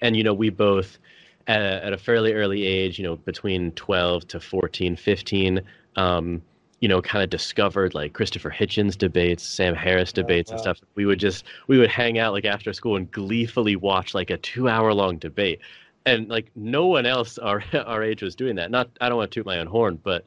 [0.00, 0.98] and you know we both
[1.46, 5.60] at a, at a fairly early age you know between 12 to 14 15
[5.96, 6.42] um
[6.80, 10.62] you know, kind of discovered like Christopher Hitchens debates, Sam Harris debates, and wow.
[10.62, 10.80] stuff.
[10.94, 14.38] We would just we would hang out like after school and gleefully watch like a
[14.38, 15.60] two hour long debate,
[16.06, 18.70] and like no one else our our age was doing that.
[18.70, 20.24] Not I don't want to toot my own horn, but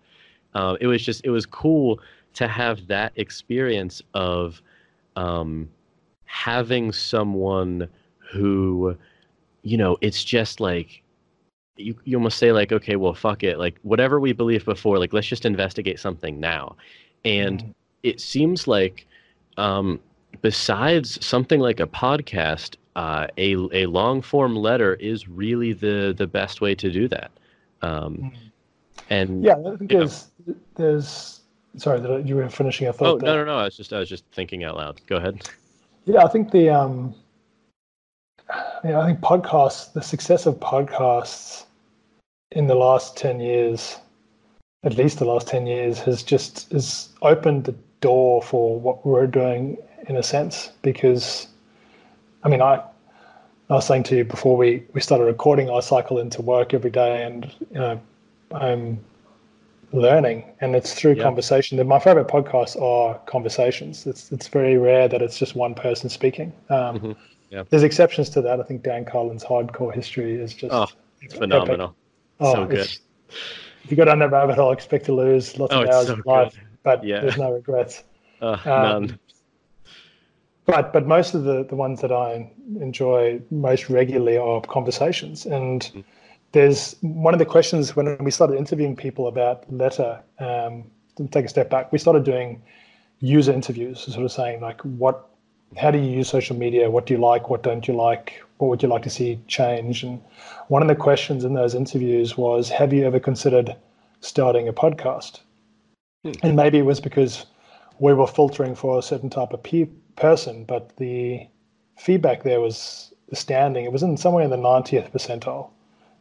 [0.53, 1.99] uh, it was just it was cool
[2.35, 4.61] to have that experience of
[5.15, 5.69] um,
[6.25, 7.87] having someone
[8.31, 8.97] who,
[9.61, 11.02] you know, it's just like
[11.77, 15.13] you, you almost say like okay well fuck it like whatever we believed before like
[15.13, 16.75] let's just investigate something now
[17.25, 17.73] and Mm.
[18.03, 19.07] it seems like
[19.57, 19.99] um,
[20.41, 26.27] besides something like a podcast uh, a, a long form letter is really the the
[26.27, 27.31] best way to do that
[27.81, 28.33] um, Mm.
[29.09, 29.97] and yeah, I think yeah.
[29.99, 30.27] there's,
[30.75, 31.41] there's,
[31.77, 33.25] sorry, that you were finishing a thought oh thought.
[33.25, 35.41] no no no i was just i was just thinking out loud go ahead
[36.05, 37.15] Yeah, I think the um,
[38.83, 41.65] yeah, I think podcasts, the success of podcasts
[42.51, 43.97] in the last ten years,
[44.83, 49.27] at least the last ten years, has just has opened the door for what we're
[49.27, 50.71] doing in a sense.
[50.81, 51.47] Because,
[52.43, 52.75] I mean, I
[53.69, 56.91] I was saying to you before we we started recording, I cycle into work every
[56.91, 58.01] day, and you know,
[58.51, 58.99] I'm
[59.93, 61.23] learning, and it's through Yeah.
[61.23, 61.85] conversation.
[61.87, 64.05] My favorite podcasts are conversations.
[64.05, 66.51] It's it's very rare that it's just one person speaking.
[66.69, 67.15] Um, Mhm.
[67.53, 67.63] Yeah.
[67.69, 68.59] There's exceptions to that.
[68.59, 70.87] I think Dan Carlin's hardcore history is just oh
[71.21, 71.95] it's phenomenal
[72.39, 72.89] Oh, so good.
[73.83, 76.13] If you go down that rabbit hole, expect to lose lots oh of hours so
[76.13, 77.21] of life, good but Yeah.
[77.21, 78.03] there's no regrets.
[78.41, 79.19] uh, Um, none
[80.65, 85.45] But but most of the, the ones that I enjoy most regularly are conversations.
[85.45, 86.03] And Mm.
[86.53, 90.21] there's one of the questions when we started interviewing people about letter.
[90.39, 90.85] Um,
[91.17, 92.63] to take a step back, we started doing
[93.19, 95.29] user interviews, sort of saying like, what,
[95.77, 96.89] how do you use social media?
[96.89, 97.49] What do you like?
[97.49, 98.41] What don't you like?
[98.57, 100.03] What would you like to see change?
[100.03, 100.21] And
[100.67, 103.75] one of the questions in those interviews was, have you ever considered
[104.21, 105.41] starting a podcast?
[106.23, 106.31] Hmm.
[106.41, 107.45] And maybe it was because
[107.99, 111.45] we were filtering for a certain type of pe- person, but the
[111.97, 113.85] feedback there was astounding.
[113.85, 115.69] It was in somewhere in the 90th percentile.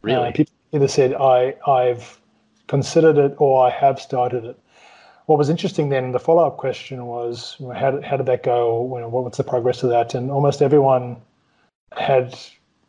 [0.01, 0.27] Really?
[0.27, 2.19] Uh, people either said, I, I've
[2.67, 4.59] considered it or I have started it.
[5.25, 8.81] What was interesting then, the follow up question was, how did, how did that go?
[8.81, 10.13] What was the progress of that?
[10.13, 11.17] And almost everyone
[11.95, 12.37] had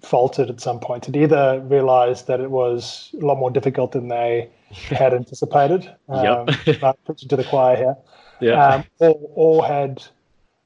[0.03, 1.09] faltered at some point.
[1.09, 5.91] It either realized that it was a lot more difficult than they had anticipated.
[6.09, 6.83] Yep.
[6.83, 7.97] Um, preaching to the choir here.
[8.41, 8.67] Yeah.
[8.67, 10.05] Um, or, or had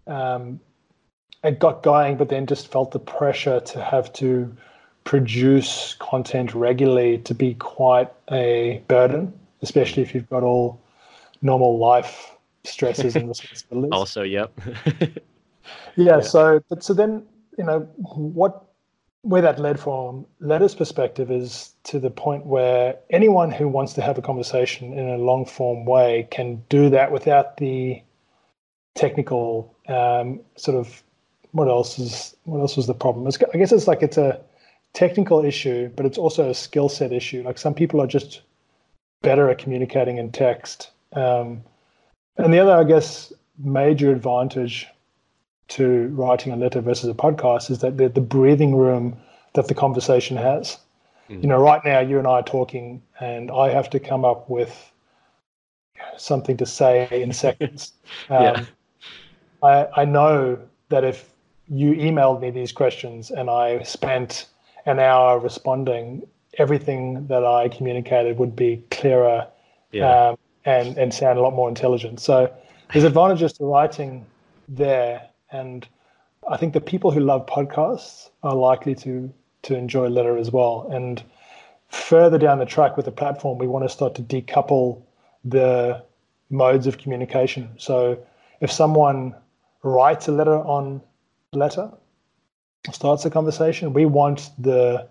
[0.06, 0.60] um,
[1.44, 4.56] it got going, but then just felt the pressure to have to
[5.04, 10.80] produce content regularly to be quite a burden, especially if you've got all
[11.42, 13.90] normal life stresses and responsibilities.
[13.92, 14.52] Also, yep.
[15.00, 15.06] yeah,
[15.96, 16.20] Yeah.
[16.20, 17.24] So, but so then
[17.56, 18.64] you know what
[19.22, 24.00] where that led from Letter's perspective is to the point where anyone who wants to
[24.00, 28.00] have a conversation in a long form way can do that without the
[28.94, 31.02] technical um, sort of
[31.52, 33.26] what else is what else was the problem?
[33.26, 34.40] It's, I guess it's like it's a
[34.92, 37.42] technical issue, but it's also a skill set issue.
[37.42, 38.42] Like some people are just
[39.22, 41.62] better at communicating in text, um,
[42.36, 44.86] and the other, I guess, major advantage
[45.68, 49.16] to writing a letter versus a podcast is that the, the breathing room
[49.54, 50.78] that the conversation has.
[51.28, 51.42] Mm.
[51.42, 54.48] You know, right now you and I are talking, and I have to come up
[54.48, 54.90] with
[56.16, 57.92] something to say in seconds.
[58.30, 58.64] Um, Yeah.
[59.60, 61.28] I, I know that if
[61.68, 64.46] you emailed me these questions and I spent
[64.86, 66.26] an hour responding,
[66.58, 69.46] everything that I communicated would be clearer
[69.92, 70.28] Yeah.
[70.28, 70.38] um,
[70.68, 72.20] and and sound a lot more intelligent.
[72.20, 72.52] So
[72.92, 74.26] there's advantages to writing
[74.68, 75.88] there, and
[76.50, 80.86] I think the people who love podcasts are likely to to enjoy letter as well.
[80.92, 81.22] And
[81.88, 85.02] further down the track with the platform, we want to start to decouple
[85.42, 86.04] the
[86.50, 87.70] modes of communication.
[87.78, 88.18] So
[88.60, 89.34] if someone
[89.82, 91.00] writes a letter on
[91.52, 91.90] letter,
[92.92, 95.08] starts a conversation, we want the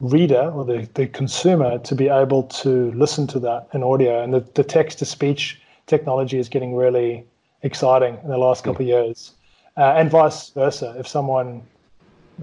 [0.00, 4.22] reader or the, the consumer to be able to listen to that in audio.
[4.22, 7.24] And the, the text to speech technology is getting really
[7.62, 9.32] exciting in the last couple of years.
[9.76, 10.94] Uh, and vice versa.
[10.98, 11.62] If someone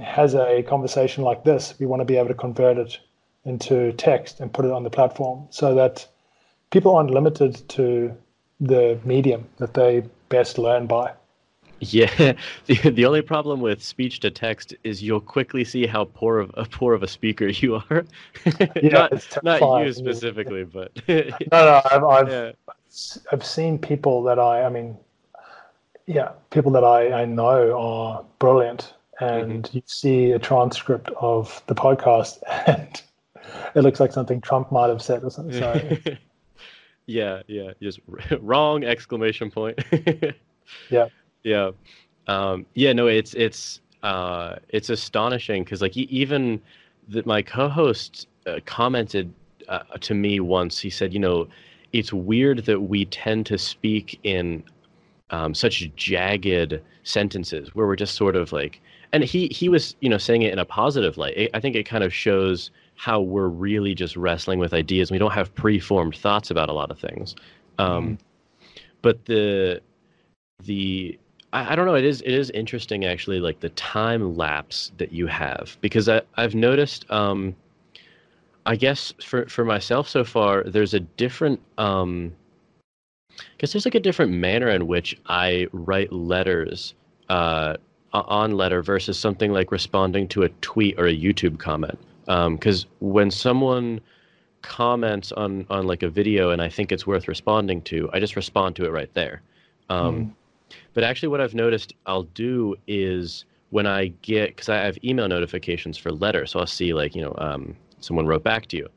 [0.02, 3.00] has a conversation like this, we want to be able to convert it
[3.46, 6.08] into text and put it on the platform so that
[6.70, 8.16] people aren't limited to
[8.60, 11.12] the medium that they best learn by.
[11.82, 12.34] Yeah,
[12.68, 16.52] the the only problem with speech to text is you'll quickly see how poor of
[16.54, 18.06] a poor of a speaker you are.
[18.84, 19.88] not it's not terrifying.
[19.88, 22.52] you specifically, but No, no, I've, I've, yeah,
[23.32, 24.96] I've seen people that I, I mean,
[26.06, 28.94] yeah, people that I, I know are brilliant.
[29.20, 29.78] And mm-hmm.
[29.78, 33.02] you see a transcript of the podcast and
[33.76, 35.60] it looks like something Trump might have said or something.
[35.60, 36.00] So,
[37.06, 38.00] yeah, yeah, just
[38.40, 39.80] wrong exclamation point.
[40.90, 41.08] yeah.
[41.44, 41.72] Yeah.
[42.28, 46.62] Um, yeah, no, it's it's uh, it's astonishing because like even
[47.10, 49.34] that my co-host uh, commented
[49.68, 50.80] uh, to me once.
[50.80, 51.48] He said, you know,
[51.94, 54.64] it's weird that we tend to speak in
[55.32, 58.82] um, such jagged sentences where we're just sort of like,
[59.14, 61.36] and he he was you know saying it in a positive light.
[61.38, 65.12] It, I think it kind of shows how we're really just wrestling with ideas.
[65.12, 67.36] We don't have preformed thoughts about a lot of things.
[67.80, 68.18] Um,
[69.02, 69.82] But the
[70.64, 71.18] the
[71.54, 71.96] I, I don't know.
[71.96, 76.22] It is it is interesting actually, like the time lapse that you have because I
[76.36, 77.10] I've noticed.
[77.12, 77.56] Um,
[78.66, 81.60] I guess for for myself so far, there's a different.
[81.78, 82.34] Um,
[83.58, 86.94] guess there's like a different manner in which I write letters
[87.30, 87.78] uh,
[88.14, 91.98] on letter versus something like responding to a tweet or a YouTube comment.
[92.26, 94.00] Because when someone
[94.62, 98.36] comments on on like a video and I think it's worth responding to, I just
[98.36, 99.42] respond to it right there.
[99.90, 100.36] Um,
[100.94, 105.28] But actually, what I've noticed I'll do is when I get because I have email
[105.28, 108.88] notifications for letters, so I'll see like you know um, someone wrote back to you,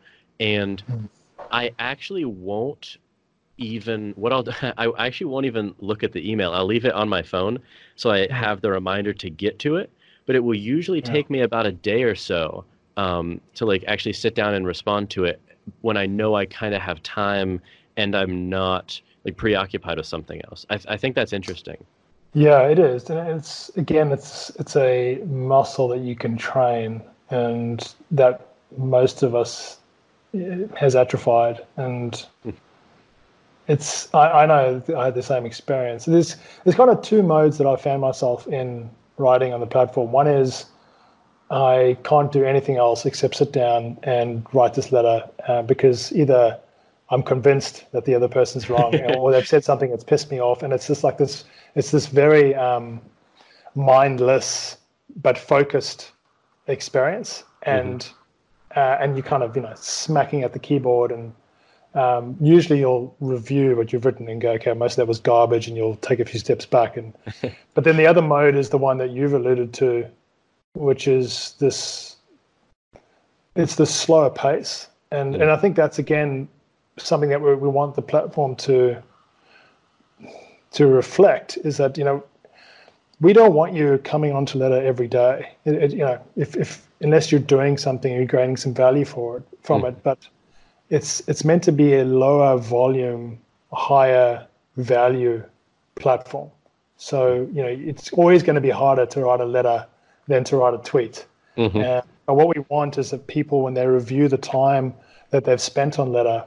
[0.40, 1.08] and Mm.
[1.50, 2.96] I actually won't
[3.58, 6.52] even what I'll do, I actually won't even look at the email.
[6.52, 7.58] I'll leave it on my phone
[7.96, 9.90] so I have the reminder to get to it.
[10.26, 11.10] But it will usually Yeah.
[11.12, 12.64] take me about a day or so
[12.96, 15.40] um, to like actually sit down and respond to it
[15.82, 17.60] when I know I kind of have time
[17.96, 20.66] and I'm not like preoccupied with something else.
[20.70, 21.84] I, I think that's interesting.
[22.34, 23.08] Yeah, it is.
[23.10, 27.00] And it's again, it's it's a muscle that you can train,
[27.30, 29.78] and that most of us
[30.34, 31.64] eh, has atrophied.
[31.76, 32.26] And
[33.68, 36.06] it's I, I know I had the same experience.
[36.06, 40.10] There's there's kind of two modes that I found myself in writing on the platform.
[40.10, 40.66] One is
[41.50, 46.58] I can't do anything else except sit down and write this letter uh, because either
[47.10, 50.62] I'm convinced that the other person's wrong or they've said something that's pissed me off,
[50.62, 51.44] and it's just like this.
[51.74, 53.00] It's this very um,
[53.74, 54.78] mindless
[55.22, 56.12] but focused
[56.66, 58.78] experience, and mm-hmm.
[58.78, 61.32] uh, and you kind of you know smacking at the keyboard and
[61.94, 65.68] um, usually you'll review what you've written and go, okay, most of that was garbage,
[65.68, 66.96] and you'll take a few steps back.
[66.96, 67.12] And
[67.74, 70.08] but then the other mode is the one that you've alluded to,
[70.74, 72.16] which is this.
[73.54, 76.48] It's the slower pace, and and I think that's again
[76.96, 79.02] something that we, we want the platform to
[80.72, 82.22] to reflect is that you know
[83.20, 85.52] we don't want you coming onto letter every day.
[85.64, 89.38] It, it, you know, if, if unless you're doing something, you're gaining some value for
[89.38, 89.88] it from mm.
[89.88, 90.02] it.
[90.02, 90.18] But
[90.90, 93.38] it's it's meant to be a lower volume,
[93.72, 95.42] higher value
[95.94, 96.50] platform.
[96.96, 99.86] So you know it's always going to be harder to write a letter
[100.26, 101.26] than to write a tweet.
[101.56, 101.78] Mm-hmm.
[101.78, 104.94] Uh, and what we want is that people, when they review the time
[105.30, 106.44] that they've spent on letter,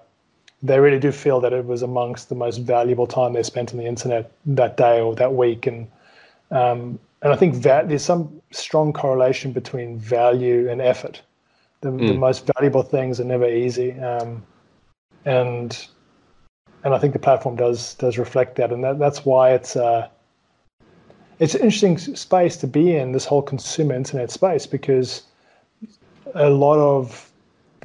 [0.63, 3.77] they really do feel that it was amongst the most valuable time they spent on
[3.77, 5.67] the internet that day or that week.
[5.67, 5.87] And
[6.51, 11.21] um, and I think that there's some strong correlation between value and effort
[11.81, 12.07] the, mm.
[12.07, 14.43] the most valuable things are never easy um,
[15.25, 15.87] and
[16.83, 20.07] and I think the platform does does reflect that and that, that's why it's uh,
[21.39, 25.23] it's an interesting space to be in this whole consumer internet space because
[26.33, 27.31] a lot of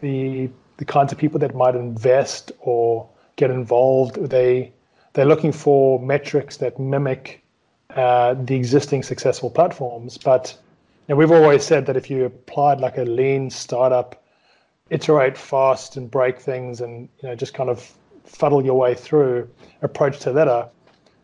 [0.01, 4.73] the the kinds of people that might invest or get involved they
[5.13, 7.43] they're looking for metrics that mimic
[7.97, 10.57] uh, the existing successful platforms but
[11.09, 14.23] and we've always said that if you applied like a lean startup,
[14.91, 17.93] iterate fast and break things and you know just kind of
[18.25, 19.49] fuddle your way through
[19.83, 20.69] approach to letter,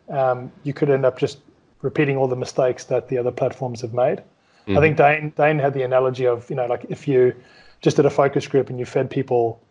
[0.09, 1.38] um, you could end up just
[1.82, 4.22] repeating all the mistakes that the other platforms have made.
[4.66, 4.78] Mm.
[4.78, 7.34] I think Dane Dane had the analogy of you know like if you
[7.80, 9.62] just did a focus group and you fed people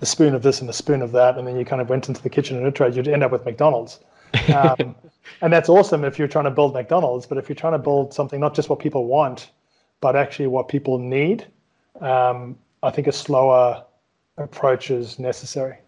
[0.00, 2.08] a spoon of this and a spoon of that, and then you kind of went
[2.08, 4.00] into the kitchen and iterated, you'd end up with McDonald's.
[4.54, 4.94] Um,
[5.40, 8.12] and that's awesome if you're trying to build McDonald's, but if you're trying to build
[8.12, 9.50] something not just what people want,
[10.00, 11.46] but actually what people need,
[12.00, 13.84] um, I think a slower
[14.36, 15.78] approach is necessary.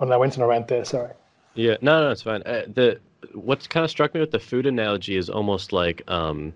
[0.00, 0.84] Oh, I went in a rant there.
[0.84, 1.12] Sorry.
[1.54, 2.42] Yeah, no, no, it's fine.
[2.42, 3.00] Uh, the
[3.32, 6.52] what's kind of struck me with the food analogy is almost like um,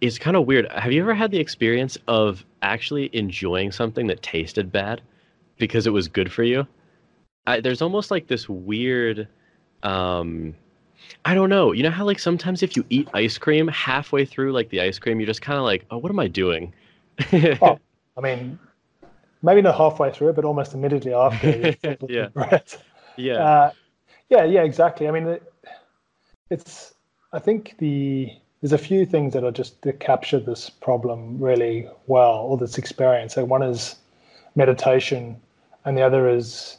[0.00, 0.70] it's kind of weird.
[0.72, 5.02] Have you ever had the experience of actually enjoying something that tasted bad
[5.58, 6.66] because it was good for you?
[7.46, 9.28] I, there's almost like this weird
[9.82, 10.54] um,
[11.24, 11.72] I don't know.
[11.72, 14.98] You know how like sometimes if you eat ice cream halfway through like the ice
[14.98, 16.72] cream, you're just kind of like, oh, what am I doing?
[17.32, 17.78] oh,
[18.16, 18.58] I mean,
[19.42, 21.74] maybe not halfway through, but almost immediately after.
[22.08, 22.28] yeah.
[23.16, 23.34] Yeah.
[23.34, 23.70] Uh,
[24.28, 24.44] yeah.
[24.44, 24.62] Yeah.
[24.62, 25.08] Exactly.
[25.08, 25.52] I mean, it,
[26.48, 26.94] it's.
[27.32, 28.30] I think the
[28.60, 32.76] there's a few things that are just to capture this problem really well, or this
[32.76, 33.34] experience.
[33.34, 33.96] So one is
[34.54, 35.36] meditation,
[35.84, 36.78] and the other is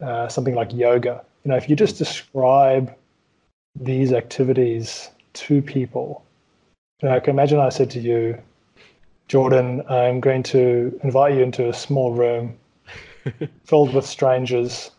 [0.00, 1.22] uh, something like yoga.
[1.44, 2.94] You know, if you just describe
[3.78, 6.24] these activities to people.
[7.02, 8.38] Like imagine I said to you,
[9.28, 12.56] Jordan, I'm going to invite you into a small room
[13.64, 14.90] filled with strangers.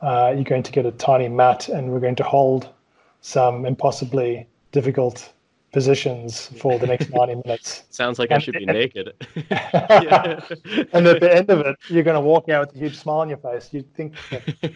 [0.00, 2.68] Uh, you're going to get a tiny mat, and we're going to hold
[3.20, 5.32] some impossibly difficult
[5.72, 7.84] positions for the next 90 minutes.
[7.90, 9.12] Sounds like and, I should be naked.
[9.34, 13.18] and at the end of it, you're going to walk out with a huge smile
[13.18, 13.68] on your face.
[13.72, 14.14] You'd think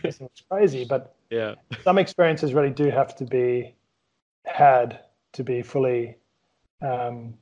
[0.02, 3.74] this is crazy, but yeah, some experiences really do have to be
[4.44, 5.00] had
[5.32, 6.16] to be fully
[6.82, 7.34] um,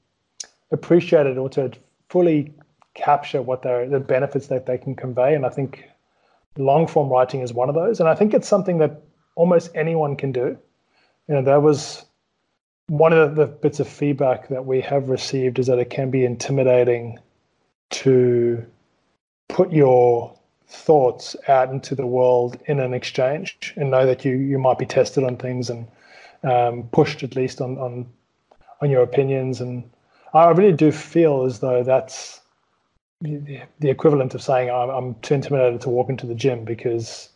[0.70, 1.72] appreciated or to
[2.08, 2.52] fully
[2.94, 5.34] capture what they're the benefits that they can convey.
[5.34, 5.88] And I think
[6.56, 8.00] long form writing is one of those.
[8.00, 9.02] And I think it's something that
[9.34, 10.58] almost anyone can do.
[11.28, 12.04] You know, that was
[12.90, 16.24] one of the bits of feedback that we have received is that it can be
[16.24, 17.20] intimidating
[17.90, 18.66] to
[19.48, 20.36] put your
[20.66, 24.86] thoughts out into the world in an exchange and know that you you might be
[24.86, 25.86] tested on things and
[26.42, 28.06] um, pushed at least on on
[28.80, 29.60] on your opinions.
[29.60, 29.88] And
[30.34, 32.40] I really do feel as though that's
[33.20, 37.28] the, the equivalent of saying I'm, I'm too intimidated to walk into the gym because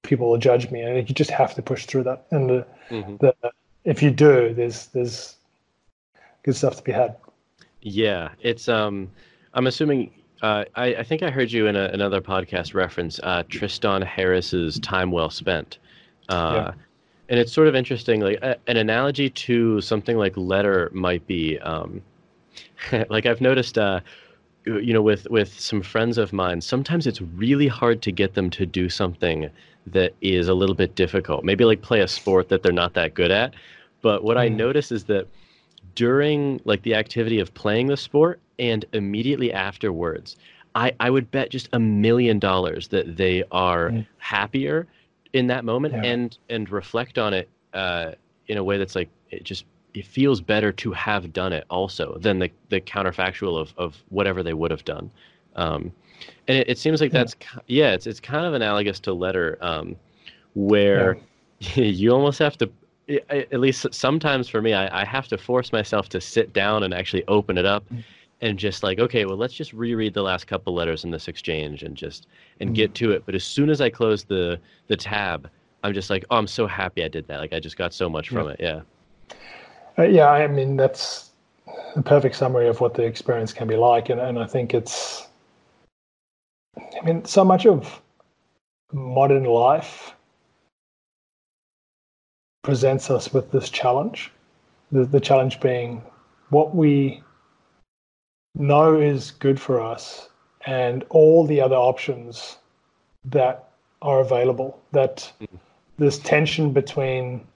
[0.00, 0.80] people will judge me.
[0.80, 2.24] And you just have to push through that.
[2.30, 3.16] And the, mm-hmm.
[3.16, 3.34] the
[3.84, 5.36] if you do, there's there's
[6.42, 7.16] good stuff to be had.
[7.82, 9.10] Yeah, it's um,
[9.52, 10.10] I'm assuming.
[10.42, 14.78] Uh, I, I think I heard you in a, another podcast reference uh, Tristan Harris's
[14.80, 15.78] "Time Well Spent,"
[16.28, 16.72] uh, yeah.
[17.28, 18.20] and it's sort of interesting.
[18.20, 22.02] Like a, an analogy to something like letter might be, um,
[23.08, 24.00] like I've noticed, uh,
[24.64, 28.50] you know, with with some friends of mine, sometimes it's really hard to get them
[28.50, 29.50] to do something
[29.86, 31.44] that is a little bit difficult.
[31.44, 33.54] Maybe like play a sport that they're not that good at.
[34.04, 34.40] But what mm.
[34.40, 35.26] I notice is that
[35.94, 40.36] during like the activity of playing the sport and immediately afterwards,
[40.74, 44.06] I, I would bet just a million dollars that they are mm.
[44.18, 44.86] happier
[45.32, 46.04] in that moment yeah.
[46.04, 48.12] and and reflect on it uh,
[48.46, 52.18] in a way that's like it just it feels better to have done it also
[52.20, 55.10] than the the counterfactual of of whatever they would have done.
[55.56, 55.92] Um,
[56.46, 57.34] and it, it seems like that's
[57.68, 59.96] yeah, it's it's kind of analogous to letter, um,
[60.52, 61.16] where
[61.60, 61.84] yeah.
[61.84, 62.70] you almost have to.
[63.08, 66.94] At least sometimes for me, I, I have to force myself to sit down and
[66.94, 68.02] actually open it up, mm.
[68.40, 71.82] and just like, okay, well, let's just reread the last couple letters in this exchange
[71.82, 72.26] and just
[72.60, 73.24] and get to it.
[73.26, 75.50] But as soon as I close the the tab,
[75.82, 77.40] I'm just like, oh, I'm so happy I did that.
[77.40, 78.58] Like I just got so much from it.
[78.58, 78.80] Yeah.
[79.98, 81.30] Uh, yeah, I mean that's
[81.94, 85.28] the perfect summary of what the experience can be like, and and I think it's
[86.76, 88.00] I mean, so much of
[88.92, 90.14] modern life
[92.64, 94.32] presents us with this challenge.
[94.90, 96.02] The, the challenge being
[96.48, 97.22] what we
[98.56, 100.28] know is good for us
[100.66, 102.58] and all the other options
[103.26, 103.68] that
[104.02, 104.80] are available.
[104.90, 105.56] That mm-hmm.
[105.98, 107.46] this tension between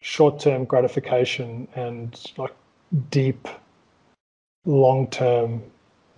[0.00, 2.54] short term gratification and like
[3.10, 3.48] deep
[4.64, 5.62] long term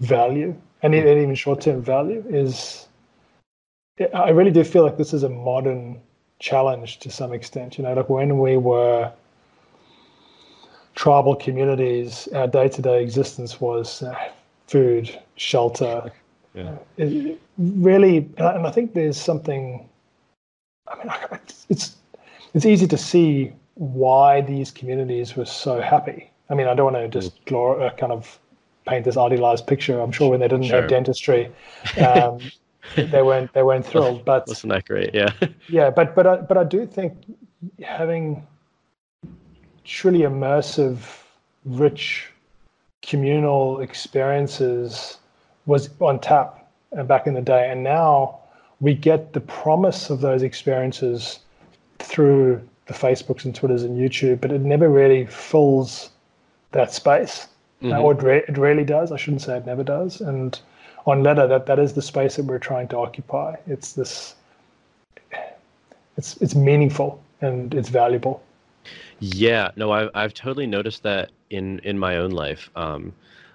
[0.00, 2.88] value and even short term value is
[4.12, 6.00] I really do feel like this is a modern
[6.38, 7.78] challenge to some extent.
[7.78, 9.10] You know, like when we were
[10.94, 14.14] tribal communities, our day to day existence was uh,
[14.66, 16.10] food, shelter.
[16.54, 16.76] Yeah.
[16.96, 19.88] It, really, and I think there's something.
[20.86, 21.96] I mean, it's
[22.54, 26.30] it's easy to see why these communities were so happy.
[26.50, 27.52] I mean, I don't want to just mm.
[27.52, 28.38] glor- uh, kind of
[28.86, 30.00] paint this idealized picture.
[30.00, 30.82] I'm sure when they didn't sure.
[30.82, 31.50] have dentistry,
[31.98, 32.38] um,
[32.96, 34.24] they weren't they weren't thrilled.
[34.24, 35.14] But wasn't that great?
[35.14, 35.32] Yeah.
[35.68, 37.14] yeah, but but I, but I do think
[37.82, 38.46] having
[39.84, 40.98] truly immersive,
[41.64, 42.30] rich,
[43.02, 45.18] communal experiences
[45.66, 48.38] was on tap uh, back in the day, and now
[48.80, 51.40] we get the promise of those experiences
[51.98, 56.10] through the Facebooks and Twitters and YouTube, but it never really fills
[56.72, 57.48] that space.
[57.82, 58.00] Mm-hmm.
[58.00, 59.12] or it, re- it rarely does.
[59.12, 60.20] I shouldn't say it never does.
[60.22, 60.58] And
[61.06, 63.56] on Letter, that that is the space that we're trying to occupy.
[63.66, 64.34] It's this.
[66.16, 68.42] It's it's meaningful and it's valuable.
[69.20, 72.70] Yeah, no, I've I've totally noticed that in in my own life.
[72.76, 73.12] Um,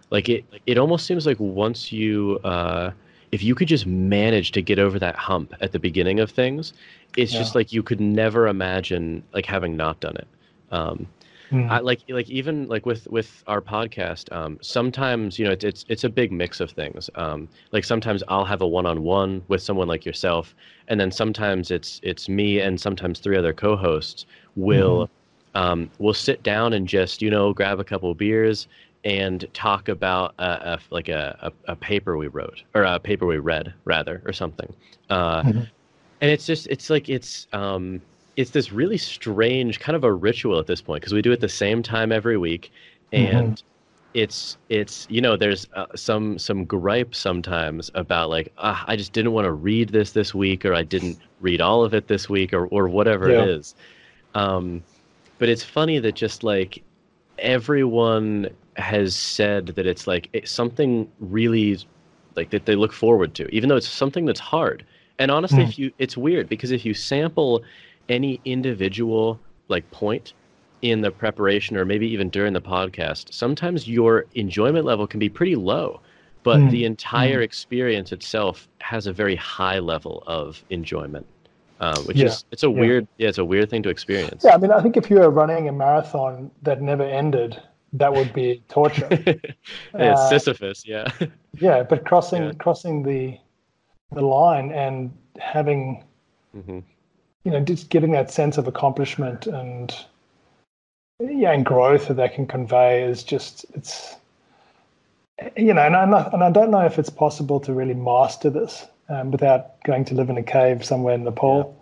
[0.10, 2.91] like it it almost seems like once you uh,
[3.32, 6.74] if you could just manage to get over that hump at the beginning of things,
[7.18, 7.39] it's yeah.
[7.39, 10.28] just like you could never imagine like having not done it.
[10.72, 11.08] Um,
[11.52, 11.70] Mm.
[11.70, 15.86] I, like like even like with with our podcast, um, sometimes you know it's, it's
[15.89, 17.10] it's a big mix of things.
[17.16, 20.54] Um, like sometimes I'll have a one on one with someone like yourself,
[20.88, 25.10] and then sometimes it's it's me and sometimes three other co-hosts will
[25.56, 25.60] mm.
[25.60, 28.68] um, will sit down and just you know grab a couple beers
[29.04, 30.43] and talk about a,
[30.74, 34.34] a like a, a, a, paper we wrote or a paper we read rather or
[34.34, 34.74] something.
[35.10, 35.60] Uh, mm-hmm.
[36.22, 38.02] And it's just it's like it's um,
[38.40, 41.42] it's this really strange kind of a ritual at this point because we do it
[41.42, 42.72] the same time every week,
[43.12, 43.36] mm-hmm.
[43.36, 43.68] and mm-hmm.
[44.14, 49.12] it's it's you know there's uh, some some gripe sometimes about like ah, I just
[49.12, 52.30] didn't want to read this this week or I didn't read all of it this
[52.30, 53.42] week or or whatever yeah.
[53.42, 53.76] it is.
[54.36, 54.84] Um,
[55.38, 56.82] but it's funny that just like
[57.40, 61.78] everyone has said that it's like it's something really
[62.38, 64.86] like that they look forward to, even though it's something that's hard.
[65.18, 65.68] And honestly, mm.
[65.68, 67.62] if you, it's weird because if you sample
[68.10, 70.34] any individual like point
[70.82, 75.30] in the preparation or maybe even during the podcast, sometimes your enjoyment level can be
[75.30, 76.01] pretty low,
[76.43, 76.72] but mm.
[76.72, 77.43] the entire mm.
[77.43, 81.26] experience itself has a very high level of enjoyment.
[81.80, 82.26] Uh, which yeah.
[82.26, 82.78] is it's a yeah.
[82.78, 84.43] weird yeah it's a weird thing to experience.
[84.43, 87.57] Yeah, I mean I think if you were running a marathon that never ended,
[87.93, 89.07] that would be torture.
[89.97, 91.10] yeah, uh, Sisyphus, yeah.
[91.57, 92.51] yeah, but crossing yeah.
[92.60, 93.38] crossing the
[94.12, 96.03] the line and having
[96.53, 96.80] mm-hmm
[97.44, 99.94] you know, just getting that sense of accomplishment and
[101.20, 104.16] yeah, and growth that they can convey is just it's
[105.58, 108.88] you know, and I and I don't know if it's possible to really master this
[109.10, 111.76] um, without going to live in a cave somewhere in Nepal.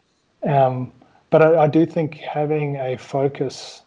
[0.43, 0.65] Yeah.
[0.65, 0.91] Um,
[1.29, 3.81] but I, I do think having a focus,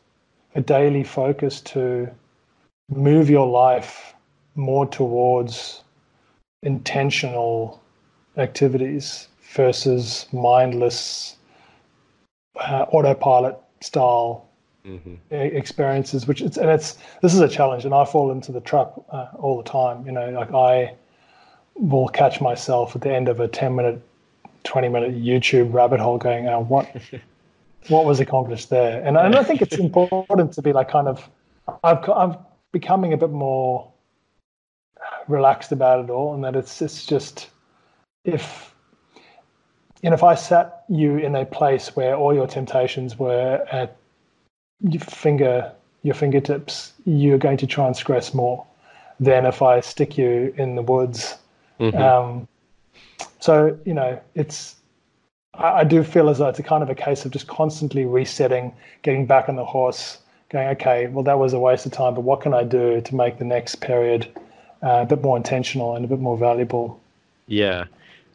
[0.54, 2.08] a daily focus to
[2.90, 4.14] move your life
[4.56, 5.82] more towards
[6.62, 7.80] intentional
[8.36, 11.36] activities versus mindless
[12.56, 14.48] uh, autopilot style
[14.84, 15.14] mm-hmm.
[15.30, 18.92] experiences, which it's and it's this is a challenge, and I fall into the trap
[19.10, 20.04] uh, all the time.
[20.06, 20.94] You know, like I
[21.74, 24.02] will catch myself at the end of a ten minute,
[24.64, 26.90] twenty minute YouTube rabbit hole, going, oh, "What,
[27.88, 31.28] what was accomplished there?" And and I think it's important to be like kind of,
[31.84, 32.36] I've I'm
[32.72, 33.90] becoming a bit more
[35.28, 37.50] relaxed about it all, and that it's it's just
[38.24, 38.69] if
[40.02, 43.96] and if I sat you in a place where all your temptations were at
[44.80, 45.72] your finger
[46.02, 48.64] your fingertips, you're going to transgress more
[49.18, 51.36] than if I stick you in the woods.
[51.78, 52.00] Mm-hmm.
[52.00, 52.48] Um,
[53.40, 54.76] so you know, it's
[55.54, 58.04] I, I, do feel as though it's a kind of a case of just constantly
[58.04, 58.72] resetting,
[59.02, 62.22] getting back on the horse, going, okay, well that was a waste of time, but
[62.22, 64.28] what can I do to make the next period
[64.82, 67.00] uh, a bit more intentional and a bit more valuable?
[67.46, 67.84] Yeah,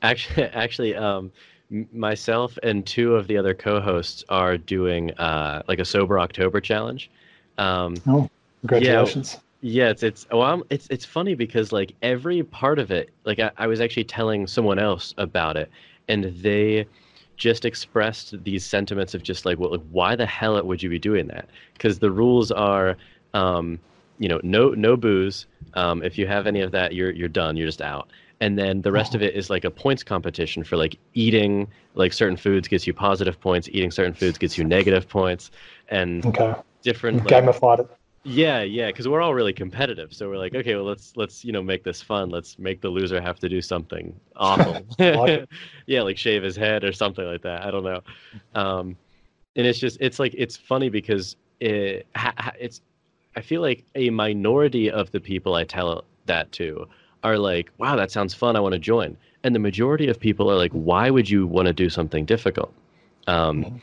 [0.01, 1.31] actually, actually, um,
[1.69, 7.09] myself and two of the other co-hosts are doing uh, like a sober October challenge.
[7.57, 8.29] Um, oh,
[8.61, 9.37] congratulations!
[9.61, 13.09] Yeah, yeah, it's it's well, I'm, it's it's funny because like every part of it,
[13.25, 15.69] like I, I was actually telling someone else about it,
[16.07, 16.85] and they
[17.37, 20.99] just expressed these sentiments of just like, well, like, why the hell would you be
[20.99, 21.49] doing that?
[21.73, 22.95] Because the rules are,
[23.33, 23.79] um,
[24.19, 25.47] you know, no no booze.
[25.73, 27.57] Um, if you have any of that, you're you're done.
[27.57, 28.09] You're just out
[28.45, 32.13] and then the rest of it is like a points competition for like eating like
[32.13, 35.49] certain foods gets you positive points eating certain foods gets you negative points
[35.89, 36.53] and okay.
[36.83, 37.89] different like, gamified it.
[38.23, 41.51] Yeah yeah because we're all really competitive so we're like okay well let's let's you
[41.51, 42.29] know make this fun.
[42.29, 44.85] Let's make the loser have to do something awful.
[45.87, 48.01] Yeah like shave his head or something like that i don't know.
[48.53, 48.95] Um
[49.55, 52.05] and it's just it's like it's funny because it
[52.59, 52.81] it's
[53.35, 56.87] i feel like a minority of the people i tell that to
[57.25, 58.55] are like, wow, that sounds fun.
[58.55, 59.17] I want to join.
[59.43, 62.71] And the majority of people are like, why would you want to do something difficult?
[63.27, 63.77] Um, mm-hmm.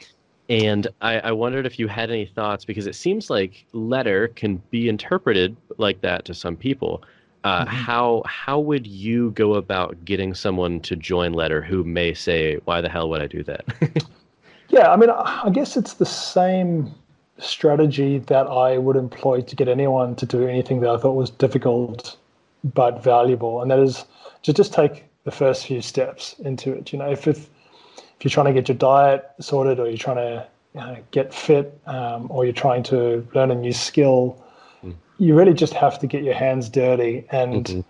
[0.48, 4.62] And I, I, wondered if you had any thoughts because it seems like letter can
[4.70, 7.02] be interpreted like that to some people.
[7.42, 7.74] Uh, mm-hmm.
[7.74, 12.80] How how would you go about getting someone to join letter who may say, "Why
[12.80, 13.64] the hell would I do that?"
[14.68, 16.92] yeah, I mean, I guess it's the same
[17.38, 21.30] strategy that I would employ to get anyone to do anything that I thought was
[21.30, 22.16] difficult
[22.64, 24.04] but valuable, and that is
[24.42, 26.92] to just take the first few steps into it.
[26.92, 27.48] You know, if if,
[27.96, 31.34] if you're trying to get your diet sorted, or you're trying to you know, get
[31.34, 34.42] fit, um, or you're trying to learn a new skill,
[34.84, 34.94] mm.
[35.18, 37.80] you really just have to get your hands dirty and mm-hmm.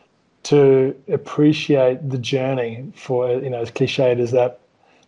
[0.45, 2.93] to appreciate the journey.
[2.95, 4.61] For you know, as cliched as that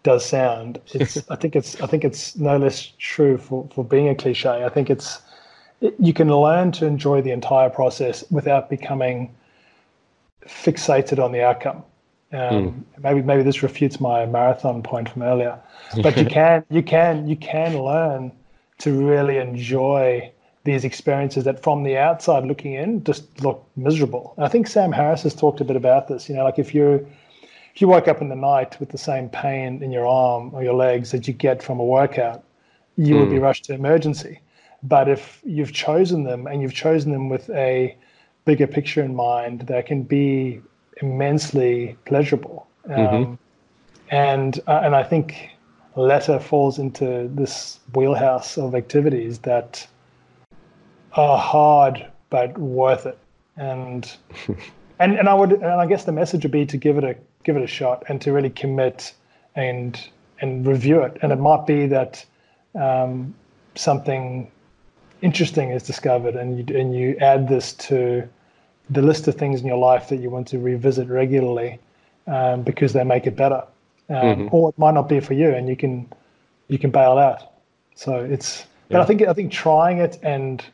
[0.02, 4.08] does sound, it's I think it's I think it's no less true for for being
[4.08, 4.64] a cliche.
[4.64, 5.20] I think it's
[5.98, 9.34] you can learn to enjoy the entire process without becoming
[10.46, 11.82] fixated on the outcome.
[12.32, 12.82] Um, mm.
[13.02, 15.58] Maybe maybe this refutes my marathon point from earlier,
[16.02, 18.32] but you can you can you can learn
[18.78, 20.30] to really enjoy
[20.64, 24.34] these experiences that from the outside looking in just look miserable.
[24.36, 26.28] And I think Sam Harris has talked a bit about this.
[26.28, 27.06] You know, like if you
[27.74, 30.62] if you woke up in the night with the same pain in your arm or
[30.62, 32.42] your legs that you get from a workout,
[32.96, 33.20] you mm.
[33.20, 33.42] would be hmm.
[33.42, 34.40] rushed to emergency.
[34.82, 37.96] But if you've chosen them and you've chosen them with a
[38.44, 40.60] bigger picture in mind that can be
[41.00, 42.66] immensely pleasurable.
[42.88, 43.34] Um, mm-hmm.
[44.10, 45.50] And uh, and I think
[45.96, 49.86] letter falls into this wheelhouse of activities that
[51.14, 53.18] are hard but worth it.
[53.56, 54.10] And
[54.98, 57.16] and and I would and I guess the message would be to give it a
[57.44, 59.14] give it a shot and to really commit
[59.54, 60.00] and
[60.40, 61.16] and review it.
[61.22, 62.24] And it might be that
[62.74, 63.34] um,
[63.74, 64.50] something
[65.24, 68.28] interesting is discovered and you and you add this to
[68.90, 71.78] the list of things in your life that you want to revisit regularly
[72.26, 73.64] um, because they make it better
[74.10, 74.48] um, mm-hmm.
[74.54, 76.06] or it might not be for you and you can
[76.68, 77.52] you can bail out
[77.94, 80.66] so it's but i think i think trying it and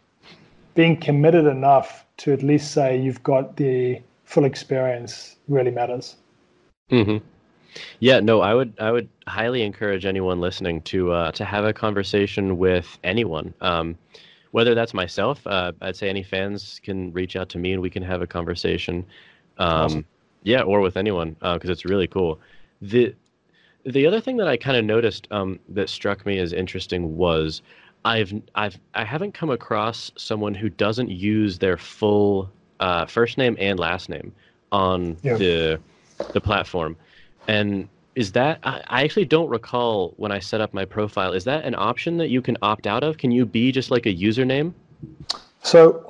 [0.75, 6.17] being committed enough to at least say you've got the full experience really matters
[6.91, 7.19] mm-hmm.
[8.01, 11.73] Yeah, no, I would I would highly encourage anyone listening to uh, to have a
[11.73, 13.55] conversation with anyone.
[13.61, 13.97] Um,
[14.53, 17.91] whether that's myself, uh, I'd say any fans can reach out to me and we
[17.91, 19.07] can have a conversation.
[19.59, 20.05] Um, awesome.
[20.43, 22.41] Yeah, or with anyone because uh, it's really cool.
[22.81, 23.15] The
[23.85, 27.63] the other thing that I kind of noticed um, that struck me as interesting was
[28.05, 33.57] I've I've I haven't come across someone who doesn't use their full uh, first name
[33.61, 34.33] and last name
[34.73, 35.37] on yeah.
[35.37, 35.81] the
[36.33, 36.97] the platform,
[37.47, 41.33] and is that I, I actually don't recall when I set up my profile.
[41.33, 43.19] Is that an option that you can opt out of?
[43.19, 44.73] Can you be just like a username?
[45.63, 46.05] So,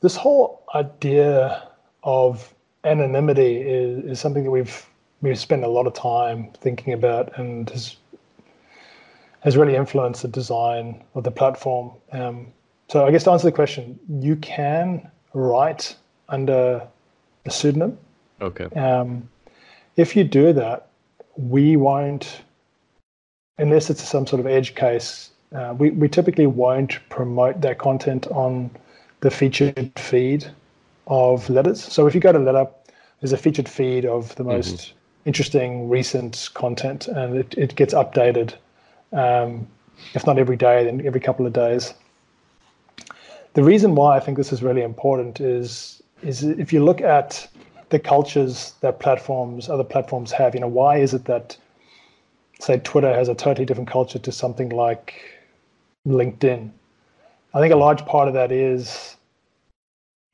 [0.00, 1.68] this whole idea
[2.02, 2.52] of
[2.84, 4.86] anonymity is, is something that we've
[5.20, 7.96] we've spent a lot of time thinking about and has
[9.40, 11.90] has really influenced the design of the platform.
[12.12, 12.46] Um,
[12.88, 15.96] so I guess to answer the question, you can write
[16.28, 16.86] under
[17.44, 17.98] a pseudonym.
[18.40, 18.64] Okay.
[18.78, 19.28] Um,
[19.96, 20.88] if you do that,
[21.36, 22.42] we won't,
[23.58, 28.26] unless it's some sort of edge case, uh, we, we typically won't promote that content
[28.28, 28.70] on
[29.20, 30.46] the featured feed
[31.06, 31.82] of letters.
[31.82, 32.66] So if you go to letter,
[33.20, 34.98] there's a featured feed of the most mm-hmm.
[35.26, 38.54] interesting recent content, and it, it gets updated,
[39.12, 39.66] um,
[40.14, 41.94] if not every day, then every couple of days.
[43.54, 47.48] the reason why I think this is really important is is if you look at
[47.92, 51.56] the cultures that platforms, other platforms have, you know, why is it that
[52.58, 55.14] say Twitter has a totally different culture to something like
[56.08, 56.70] LinkedIn?
[57.54, 59.16] I think a large part of that is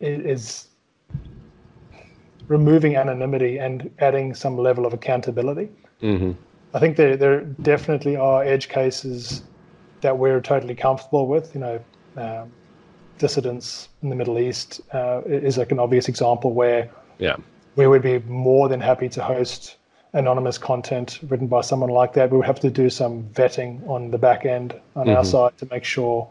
[0.00, 0.68] is
[2.46, 5.68] removing anonymity and adding some level of accountability.
[6.00, 6.32] Mm-hmm.
[6.74, 9.42] I think there there definitely are edge cases
[10.00, 11.52] that we're totally comfortable with.
[11.54, 11.84] You know,
[12.16, 12.52] um,
[13.18, 16.88] dissidents in the Middle East uh, is like an obvious example where
[17.18, 17.36] yeah
[17.76, 19.76] we would be more than happy to host
[20.12, 22.30] anonymous content written by someone like that.
[22.30, 25.16] We would have to do some vetting on the back end on mm-hmm.
[25.16, 26.28] our side to make sure.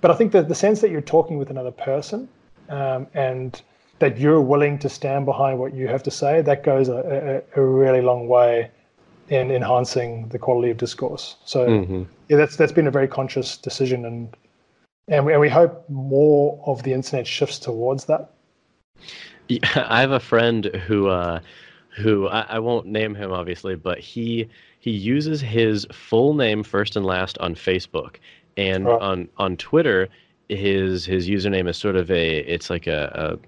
[0.00, 2.28] But I think that the sense that you're talking with another person
[2.68, 3.60] um, and
[3.98, 7.60] that you're willing to stand behind what you have to say, that goes a, a,
[7.60, 8.70] a really long way
[9.28, 11.36] in enhancing the quality of discourse.
[11.44, 12.02] So mm-hmm.
[12.28, 14.36] yeah, that's that's been a very conscious decision, and
[15.08, 18.30] and we, and we hope more of the internet shifts towards that.
[19.74, 21.40] I have a friend who uh,
[21.96, 24.48] who I, I won't name him obviously, but he
[24.78, 28.16] he uses his full name first and last on Facebook,
[28.56, 29.00] and right.
[29.00, 30.08] on on Twitter,
[30.48, 33.38] his his username is sort of a it's like a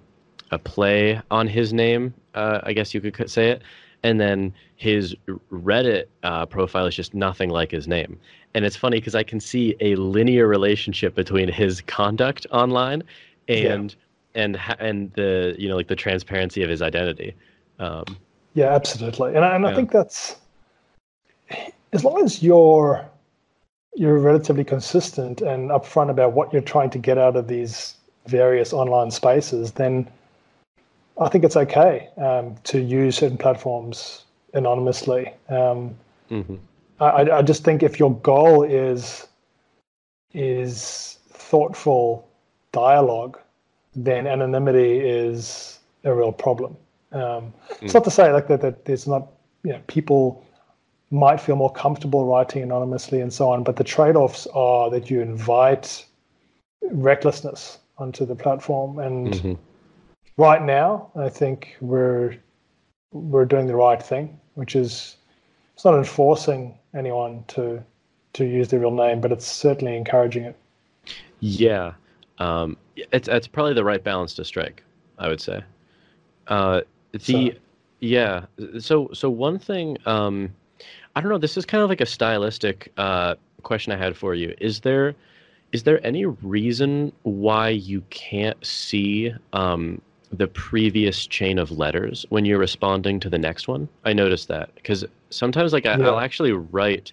[0.51, 3.63] a, a play on his name, uh, I guess you could say it,
[4.03, 5.15] and then his
[5.51, 8.19] Reddit uh, profile is just nothing like his name.
[8.55, 13.03] And it's funny because I can see a linear relationship between his conduct online
[13.49, 13.99] and yeah.
[14.35, 17.35] And and the you know like the transparency of his identity.
[17.79, 18.05] Um,
[18.55, 20.37] yeah, absolutely, and I, and I think that's
[21.93, 23.09] as long as you're
[23.95, 27.95] you're relatively consistent and upfront about what you're trying to get out of these
[28.27, 30.09] various online spaces, then
[31.21, 34.25] I think it's okay um, to use certain platforms
[34.55, 35.33] anonymously.
[35.49, 35.95] Um,
[36.31, 36.55] mm-hmm.
[37.01, 39.27] I, I just think if your goal is
[40.33, 42.27] is thoughtful
[42.73, 43.39] dialogue,
[43.95, 46.77] then anonymity is a real problem.
[47.13, 47.53] Um, mm.
[47.83, 49.29] It's not to say like that that there's not
[49.65, 50.45] you know people
[51.11, 55.21] might feel more comfortable writing anonymously and so on, but the trade-offs are that you
[55.21, 56.07] invite
[56.91, 59.53] recklessness onto the platform and mm-hmm
[60.37, 62.37] right now, I think we're
[63.13, 65.17] we're doing the right thing, which is
[65.75, 67.83] it's not enforcing anyone to
[68.35, 70.57] to use their real name, but it's certainly encouraging it.
[71.41, 71.93] Yeah,
[72.39, 74.83] um, it's it's probably the right balance to strike.
[75.19, 75.63] I would say.
[76.49, 77.19] Uh, the
[77.53, 77.59] so.
[78.01, 78.45] yeah,
[78.79, 80.53] so so one thing, um,
[81.15, 81.39] I don't know.
[81.39, 84.55] This is kind of like a stylistic uh, question I had for you.
[84.61, 85.15] Is there
[85.73, 90.01] is there any reason why you can't see um,
[90.33, 93.89] the previous chain of letters when you're responding to the next one.
[94.05, 97.13] I noticed that because sometimes like I, will actually write,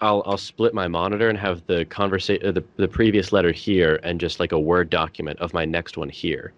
[0.00, 3.98] I'll I'll split my monitor and have the conversation uh, the the previous letter here
[4.02, 6.52] and just like a word document of my next one here.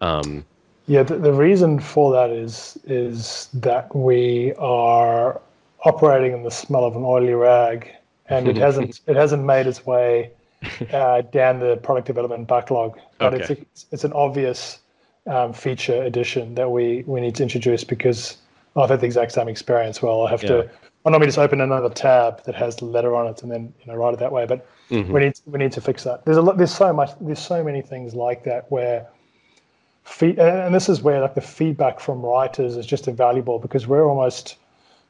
[0.00, 0.44] Um,
[0.86, 5.40] yeah, the, the reason for that is is that we are
[5.84, 7.90] operating in the smell of an oily rag,
[8.26, 10.30] and it hasn't it hasn't made its way
[10.92, 12.98] uh, down the product development backlog.
[13.18, 13.42] But okay.
[13.42, 14.80] it's a, it's an obvious
[15.26, 18.36] um, feature addition that we we need to introduce because
[18.76, 20.02] I've had the exact same experience.
[20.02, 20.48] Well, I have yeah.
[20.48, 20.70] to.
[21.04, 23.74] Why not me just open another tab that has the letter on it and then
[23.78, 24.46] you know write it that way?
[24.46, 25.12] But mm-hmm.
[25.12, 26.24] we need we need to fix that.
[26.24, 26.56] There's a lot.
[26.56, 27.10] There's so much.
[27.20, 29.06] There's so many things like that where.
[30.04, 34.04] Feed, and this is where like the feedback from writers is just invaluable because we're
[34.04, 34.56] almost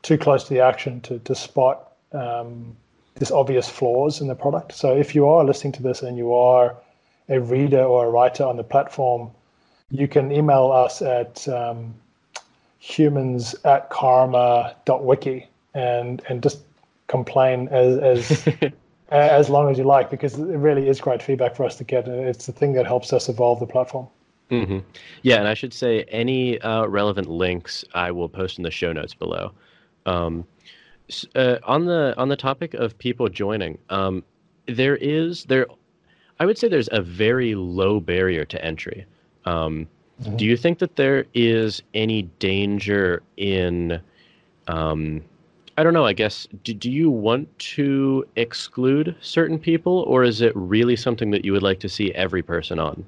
[0.02, 2.76] too close to the action to to spot um,
[3.16, 4.72] this obvious flaws in the product.
[4.72, 6.76] So if you are listening to this and you are
[7.28, 9.32] a reader or a writer on the platform,
[9.90, 11.94] you can email us at um,
[12.78, 16.60] humans at karma.wiki and and just
[17.06, 18.48] complain as as
[19.10, 22.08] as long as you like because it really is great feedback for us to get.
[22.08, 24.08] It's the thing that helps us evolve the platform.
[24.50, 24.78] Mm-hmm.
[25.22, 28.92] Yeah, and I should say any uh, relevant links I will post in the show
[28.92, 29.52] notes below.
[30.06, 30.44] Um,
[31.34, 34.22] uh, on the on the topic of people joining, um,
[34.66, 35.66] there is there,
[36.40, 39.06] I would say there's a very low barrier to entry.
[39.44, 39.86] Um,
[40.22, 40.36] mm-hmm.
[40.36, 44.00] Do you think that there is any danger in,
[44.68, 45.22] um,
[45.76, 50.40] I don't know, I guess, do, do you want to exclude certain people, or is
[50.40, 53.04] it really something that you would like to see every person on?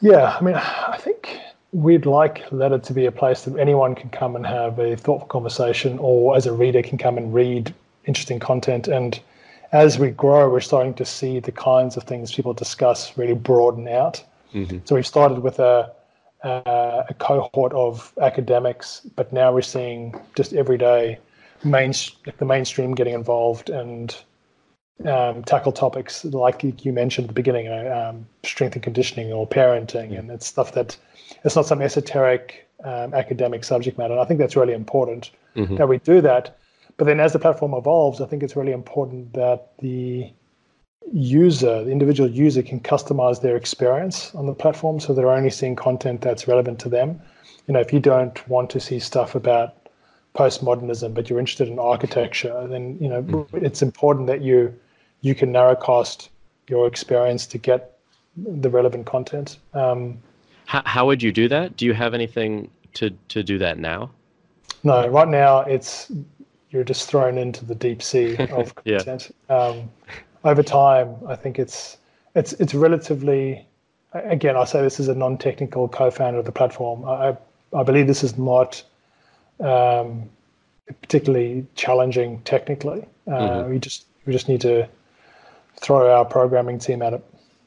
[0.00, 1.38] Yeah, I mean, I think
[1.72, 5.28] we'd like Letter to be a place that anyone can come and have a thoughtful
[5.28, 7.74] conversation, or as a reader can come and read
[8.06, 8.88] interesting content.
[8.88, 9.20] And
[9.72, 13.86] as we grow, we're starting to see the kinds of things people discuss really broaden
[13.86, 14.22] out.
[14.54, 14.78] Mm-hmm.
[14.84, 15.92] So we've started with a,
[16.42, 21.18] a, a cohort of academics, but now we're seeing just everyday
[21.64, 21.92] main
[22.38, 24.16] the mainstream getting involved and
[25.06, 30.18] um, tackle topics like you mentioned at the beginning, um, strength and conditioning or parenting,
[30.18, 30.96] and it's stuff that
[31.44, 34.12] it's not some esoteric um, academic subject matter.
[34.12, 35.76] And I think that's really important mm-hmm.
[35.76, 36.56] that we do that.
[36.96, 40.30] But then as the platform evolves, I think it's really important that the
[41.12, 45.76] user, the individual user, can customize their experience on the platform so they're only seeing
[45.76, 47.20] content that's relevant to them.
[47.66, 49.88] You know, if you don't want to see stuff about
[50.34, 53.64] postmodernism, but you're interested in architecture, then you know mm-hmm.
[53.64, 54.74] it's important that you
[55.20, 56.28] you can narrowcast
[56.68, 57.98] your experience to get
[58.36, 59.58] the relevant content.
[59.74, 60.18] Um,
[60.66, 61.76] how, how would you do that?
[61.76, 64.10] Do you have anything to, to do that now?
[64.84, 66.10] No, right now it's
[66.70, 69.30] you're just thrown into the deep sea of content.
[69.48, 69.56] yeah.
[69.56, 69.90] um,
[70.44, 71.98] over time, I think it's
[72.34, 73.66] it's it's relatively.
[74.14, 77.04] Again, I say this is a non-technical co-founder of the platform.
[77.06, 77.36] I
[77.74, 78.82] I believe this is not
[79.60, 80.28] um,
[81.00, 83.04] particularly challenging technically.
[83.26, 83.70] Uh, mm-hmm.
[83.70, 84.88] We just we just need to
[85.80, 87.24] throw our programming team at it.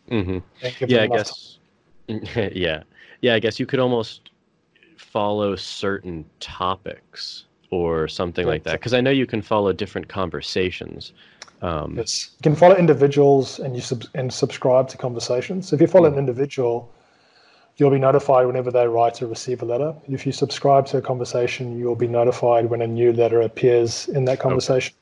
[0.10, 0.86] Mm-hmm.
[0.88, 1.58] Yeah, I guess.
[2.08, 2.84] yeah,
[3.22, 3.34] yeah.
[3.34, 4.30] I guess you could almost
[4.98, 11.14] follow certain topics or something like that because I know you can follow different conversations.
[11.66, 15.68] Um, yes, you can follow individuals and you sub- and subscribe to conversations.
[15.68, 16.92] So if you follow an individual,
[17.78, 19.96] you'll be notified whenever they write or receive a letter.
[20.08, 24.26] If you subscribe to a conversation, you'll be notified when a new letter appears in
[24.26, 24.94] that conversation.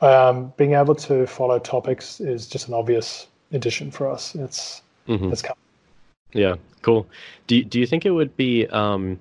[0.00, 0.14] Okay.
[0.14, 4.34] Um, being able to follow topics is just an obvious addition for us.
[4.34, 5.30] It's mm-hmm.
[5.30, 5.58] it's coming.
[6.32, 7.06] Yeah, cool.
[7.48, 9.18] Do do you think it would be um,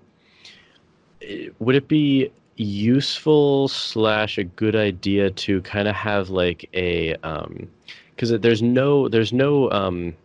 [1.59, 7.67] would it be useful slash a good idea to kind of have like a um,
[8.15, 10.15] because there's no there's no um,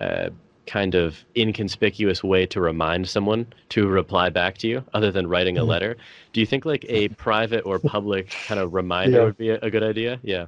[0.00, 0.30] uh,
[0.66, 5.58] kind of inconspicuous way to remind someone to reply back to you other than writing
[5.58, 5.70] a mm-hmm.
[5.70, 5.96] letter.
[6.32, 9.24] Do you think like a private or public kind of reminder yeah.
[9.24, 10.18] would be a, a, good idea?
[10.22, 10.46] Yeah.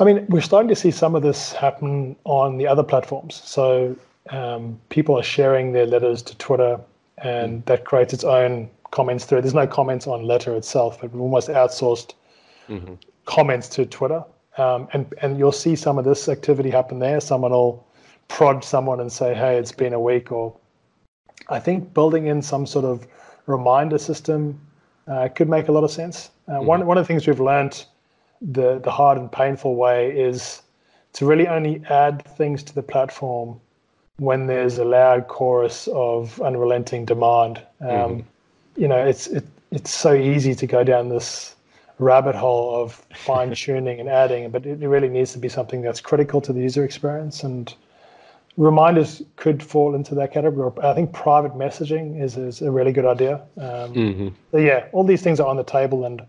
[0.00, 3.36] I mean, we're starting to see some of this happen on the other platforms.
[3.44, 3.96] So
[4.30, 6.80] um, people are sharing their letters to Twitter,
[7.18, 7.66] and mm.
[7.66, 9.44] that creates its own comments thread.
[9.44, 12.14] There's no comments on letter itself, but we almost outsourced
[12.68, 12.94] mm-hmm.
[13.24, 14.24] comments to Twitter.
[14.58, 17.20] Um, and and you'll see some of this activity happen there.
[17.20, 17.86] Someone will
[18.28, 20.32] prod someone and say, hey, it's been a week.
[20.32, 20.56] Or
[21.48, 23.06] I think building in some sort of
[23.46, 24.58] reminder system
[25.06, 26.30] uh, could make a lot of sense.
[26.48, 26.66] Uh, mm-hmm.
[26.66, 27.84] One, one of the things we've learned
[28.40, 30.62] the, the hard and painful way is
[31.14, 33.60] to really only add things to the platform
[34.18, 37.58] when there's a loud chorus of unrelenting demand.
[37.80, 38.20] Um, mm-hmm.
[38.80, 41.54] You know, it's it, it's so easy to go down this
[41.98, 46.00] rabbit hole of fine tuning and adding, but it really needs to be something that's
[46.00, 47.74] critical to the user experience and
[48.56, 50.70] reminders could fall into that category.
[50.82, 53.36] I think private messaging is, is a really good idea.
[53.58, 54.28] Um, mm-hmm.
[54.50, 56.22] So yeah, all these things are on the table, and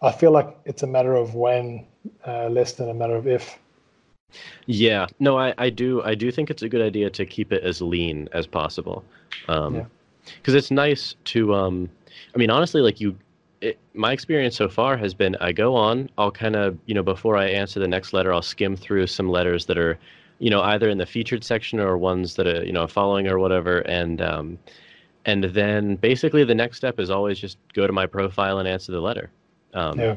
[0.00, 1.86] I feel like it's a matter of when,
[2.26, 3.58] uh, less than a matter of if.
[4.66, 7.62] Yeah, no, I, I do I do think it's a good idea to keep it
[7.62, 9.04] as lean as possible,
[9.46, 9.84] because um, yeah.
[10.46, 11.54] it's nice to.
[11.54, 11.88] Um,
[12.34, 13.16] I mean, honestly, like you,
[13.60, 17.02] it, my experience so far has been I go on, I'll kind of you know
[17.02, 19.98] before I answer the next letter, I'll skim through some letters that are
[20.42, 23.38] you know, either in the featured section or ones that are, you know, following or
[23.38, 23.78] whatever.
[23.82, 24.58] And, um,
[25.24, 28.90] and then basically the next step is always just go to my profile and answer
[28.90, 29.30] the letter.
[29.72, 30.16] Um, yeah.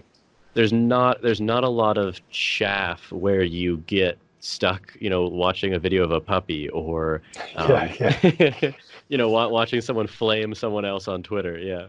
[0.55, 5.73] There's not, there's not a lot of chaff where you get stuck, you know, watching
[5.73, 7.21] a video of a puppy or,
[7.55, 8.71] um, yeah, yeah.
[9.09, 11.59] you know, watching someone flame someone else on Twitter.
[11.59, 11.87] Yeah.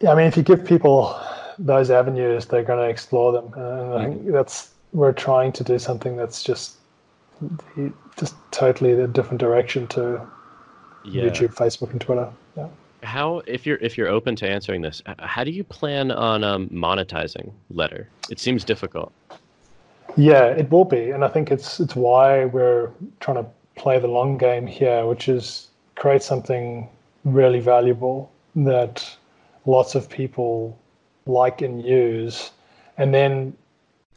[0.00, 0.12] Yeah.
[0.12, 1.20] I mean, if you give people
[1.58, 3.52] those avenues, they're going to explore them.
[3.56, 6.76] Uh, I think that's, we're trying to do something that's just
[8.16, 10.20] just totally a different direction to
[11.04, 11.24] yeah.
[11.24, 12.30] YouTube, Facebook, and Twitter.
[13.02, 16.68] How, if you're if you're open to answering this, how do you plan on um,
[16.68, 18.08] monetizing Letter?
[18.30, 19.12] It seems difficult.
[20.16, 22.90] Yeah, it will be, and I think it's it's why we're
[23.20, 23.46] trying to
[23.76, 26.88] play the long game here, which is create something
[27.24, 29.16] really valuable that
[29.66, 30.78] lots of people
[31.26, 32.50] like and use,
[32.98, 33.56] and then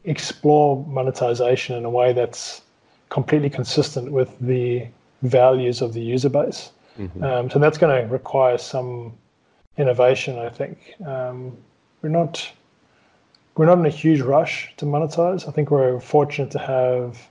[0.04, 2.62] explore monetization in a way that's
[3.10, 4.86] completely consistent with the
[5.22, 6.72] values of the user base.
[6.98, 7.24] Mm-hmm.
[7.24, 9.14] Um, so that's going to require some
[9.78, 10.96] innovation, I think.
[11.06, 11.58] Um,
[12.02, 12.52] we're not
[13.56, 15.48] we're not in a huge rush to monetize.
[15.48, 17.28] I think we're fortunate to have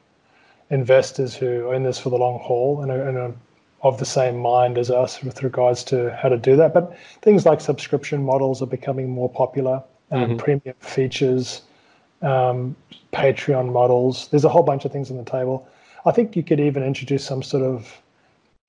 [0.70, 3.34] investors who are in this for the long haul and are, and are
[3.82, 6.72] of the same mind as us with regards to how to do that.
[6.72, 10.36] But things like subscription models are becoming more popular, um, mm-hmm.
[10.38, 11.60] premium features,
[12.22, 12.74] um,
[13.12, 14.28] Patreon models.
[14.28, 15.68] There's a whole bunch of things on the table.
[16.06, 18.00] I think you could even introduce some sort of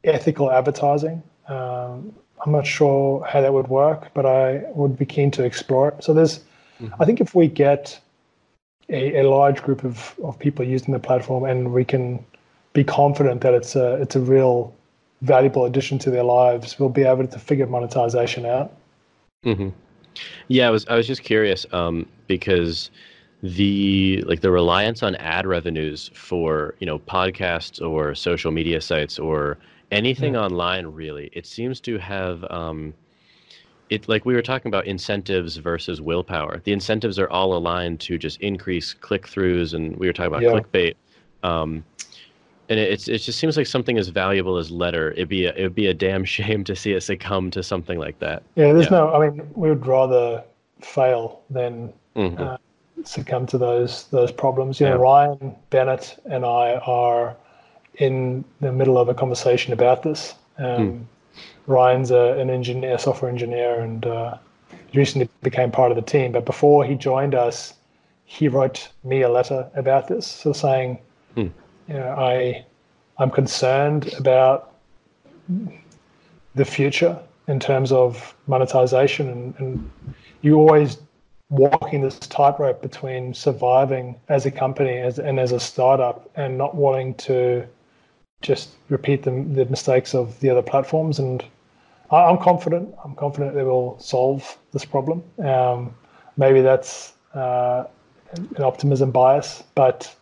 [0.06, 1.22] ethical advertising.
[1.48, 2.14] Um,
[2.46, 6.04] I'm not sure how that would work, but I would be keen to explore it.
[6.04, 6.40] So there's,
[6.82, 7.02] mm-hmm.
[7.02, 8.00] I think if we get
[8.90, 12.24] a, a large group of, of people using the platform, and we can
[12.74, 14.74] be confident that it's a it's a real
[15.22, 18.74] valuable addition to their lives, we'll be able to figure monetization out.
[19.46, 19.70] Mm-hmm.
[20.48, 22.92] Yeah, I was I was just curious um, because
[23.42, 29.20] the like the reliance on ad revenues for you know podcasts or social media sites
[29.20, 29.58] or
[29.96, 30.42] anything yeah.
[30.42, 32.94] online really it seems to have um,
[33.90, 36.62] it like we were talking about incentives versus willpower.
[36.64, 40.42] The incentives are all aligned to just increase click throughs, and we were talking about
[40.42, 40.50] yeah.
[40.50, 40.96] clickbait.
[41.44, 41.84] Um,
[42.68, 45.12] and it, it's it just seems like something as valuable as letter.
[45.12, 48.20] It'd be a, it'd be a damn shame to see it succumb to something like
[48.20, 48.44] that.
[48.56, 48.98] Yeah, there's yeah.
[48.98, 49.14] no.
[49.14, 50.44] I mean, we would rather
[50.82, 52.42] fail than mm-hmm.
[52.42, 52.58] uh,
[53.04, 54.80] succumb to those those problems.
[54.80, 57.38] You know, Ryan Bennett and I are
[57.98, 60.36] in the middle of a conversation about this.
[60.58, 61.06] Um, mm
[61.68, 64.38] Ryan's a, an engineer, software engineer, and uh,
[64.94, 66.32] recently became part of the team.
[66.32, 67.74] But before he joined us,
[68.26, 71.00] he wrote me a letter about this, so saying,
[71.34, 71.48] hmm.
[71.88, 72.66] you know, I,
[73.18, 74.74] I'm concerned about
[76.56, 79.92] the future in terms of monetization, and, and
[80.42, 80.98] you always
[81.50, 86.74] walking this tightrope between surviving as a company as, and as a startup, and not
[86.76, 87.68] wanting to
[88.46, 91.44] just repeat the, the mistakes of the other platforms and
[92.12, 92.94] I'm confident.
[93.04, 95.24] I'm confident they will solve this problem.
[95.40, 95.96] Um,
[96.38, 97.86] maybe that's uh,
[98.34, 100.16] an optimism bias, but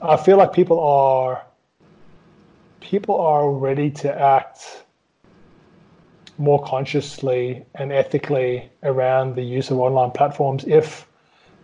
[0.00, 1.44] I feel like people are
[2.80, 4.84] people are ready to act
[6.38, 11.06] more consciously and ethically around the use of online platforms if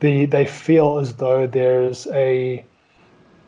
[0.00, 2.64] the they feel as though there's a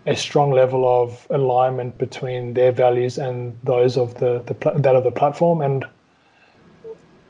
[0.06, 5.04] a strong level of alignment between their values and those of the, the that of
[5.04, 5.86] the platform and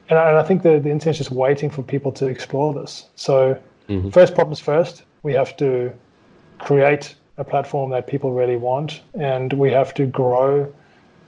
[0.09, 2.75] and I, and I think the, the internet is just waiting for people to explore
[2.75, 3.07] this.
[3.17, 3.59] So
[3.89, 4.11] mm-hmm.
[4.11, 5.93] first problems first, we have to
[6.59, 10.73] create a platform that people really want, and we have to grow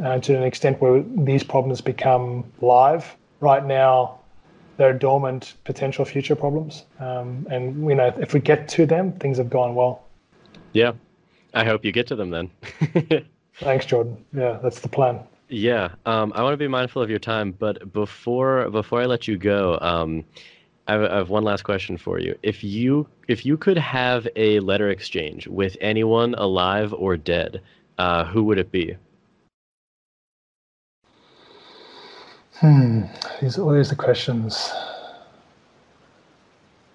[0.05, 3.17] uh, to an extent where these problems become live.
[3.41, 4.21] Right now,
[4.77, 9.39] they're dormant potential future problems, um, and you know if we get to them, things
[9.39, 10.05] have gone well.
[10.73, 10.93] Yeah,
[11.57, 12.51] I hope you get to them then.
[13.55, 14.23] Thanks, Jordan.
[14.35, 15.21] Yeah, that's the plan.
[15.49, 19.27] Yeah, um, I want to be mindful of your time, but before before I let
[19.27, 20.23] you go, um,
[20.87, 22.37] I, have, I have one last question for you.
[22.43, 27.63] If you if you could have a letter exchange with anyone alive or dead,
[27.97, 28.97] uh, who would it be?
[32.57, 33.05] Hmm.
[33.41, 34.75] These are always the questions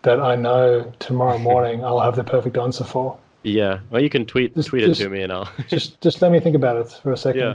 [0.03, 3.17] that I know tomorrow morning I'll have the perfect answer for.
[3.43, 3.79] Yeah.
[3.89, 6.31] Well, you can tweet just, tweet just, it to me, and I'll just just let
[6.31, 7.41] me think about it for a second.
[7.41, 7.53] Yeah.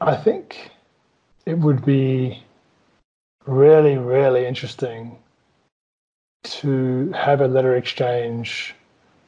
[0.00, 0.70] I think
[1.46, 2.42] it would be
[3.46, 5.16] really, really interesting
[6.44, 8.74] to have a letter exchange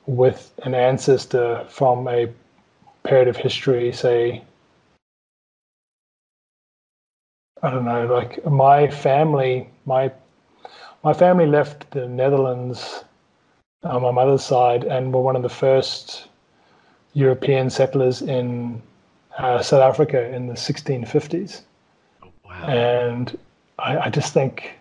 [0.07, 2.29] with an ancestor from a
[3.03, 4.43] period of history, say,
[7.63, 10.13] I don't know, like my family, my
[11.09, 13.03] my family left the Netherlands
[13.83, 16.29] on my mother's side and were one of the first
[17.15, 18.83] European settlers in
[19.39, 21.63] uh, South Africa in the 1650s.
[22.23, 22.67] Oh, wow.
[22.67, 23.39] And
[23.79, 24.79] I, I, just think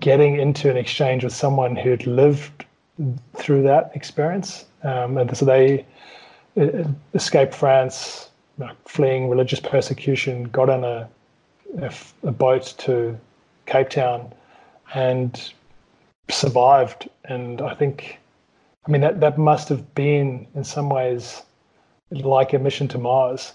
[0.00, 2.66] getting into an exchange with someone who'd lived
[3.36, 5.86] through that experience, um, and so they
[6.60, 8.28] uh, escaped France,
[8.58, 11.08] you know, fleeing religious persecution, got on a,
[11.80, 11.90] a,
[12.24, 13.18] a boat to
[13.64, 14.30] Cape Town
[14.92, 15.52] and
[16.30, 17.08] survived.
[17.24, 18.18] And I think,
[18.86, 21.42] I mean, that, that must have been in some ways
[22.10, 23.52] like a mission to Mars.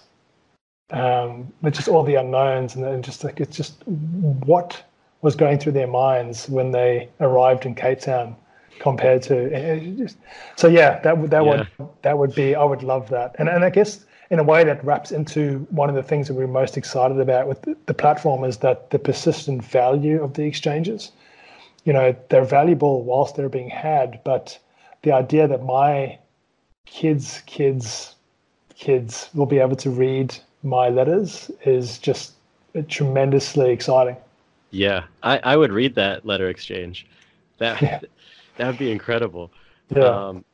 [0.90, 4.82] Um, but just all the unknowns and then just like it's just what
[5.22, 8.34] was going through their minds when they arrived in Cape Town
[8.80, 10.16] compared to eh, just,
[10.56, 11.64] so yeah that would that yeah.
[11.78, 14.64] would that would be I would love that and and I guess in a way
[14.64, 17.94] that wraps into one of the things that we're most excited about with the, the
[17.94, 21.12] platform is that the persistent value of the exchanges
[21.84, 24.58] you know they're valuable whilst they're being had but
[25.02, 26.18] the idea that my
[26.86, 28.14] kids kids
[28.74, 32.32] kids will be able to read my letters is just
[32.88, 34.16] tremendously exciting
[34.70, 37.06] yeah i, I would read that letter exchange
[37.58, 38.00] that yeah.
[38.56, 39.50] that would be incredible
[39.94, 40.28] yeah.
[40.28, 40.44] Um,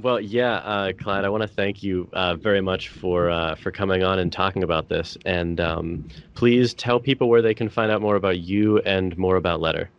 [0.00, 3.72] well, yeah, uh, Clyde, I want to thank you uh, very much for uh, for
[3.72, 5.18] coming on and talking about this.
[5.24, 9.34] And um, please tell people where they can find out more about you and more
[9.34, 9.90] about Letter.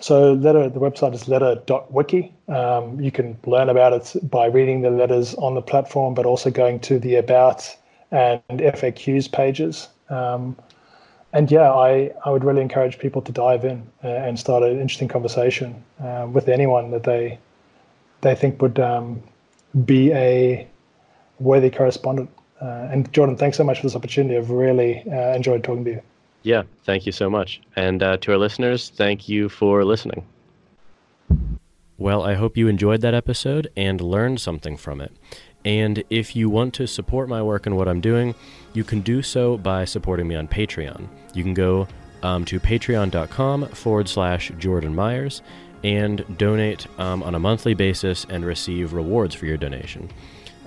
[0.00, 2.32] So letter, the website is letter.wiki.
[2.48, 6.50] Um, you can learn about it by reading the letters on the platform, but also
[6.50, 7.76] going to the about
[8.10, 9.88] and FAQs pages.
[10.10, 10.56] Um,
[11.32, 14.80] and yeah, I, I would really encourage people to dive in uh, and start an
[14.80, 17.38] interesting conversation uh, with anyone that they
[18.22, 19.22] they think would um,
[19.84, 20.66] be a
[21.38, 22.30] worthy correspondent.
[22.60, 24.36] Uh, and Jordan, thanks so much for this opportunity.
[24.36, 26.02] I've really uh, enjoyed talking to you.
[26.46, 27.60] Yeah, thank you so much.
[27.74, 30.24] And uh, to our listeners, thank you for listening.
[31.98, 35.10] Well, I hope you enjoyed that episode and learned something from it.
[35.64, 38.32] And if you want to support my work and what I'm doing,
[38.74, 41.08] you can do so by supporting me on Patreon.
[41.34, 41.88] You can go
[42.22, 45.42] um, to patreon.com forward slash Jordan Myers
[45.82, 50.10] and donate um, on a monthly basis and receive rewards for your donation.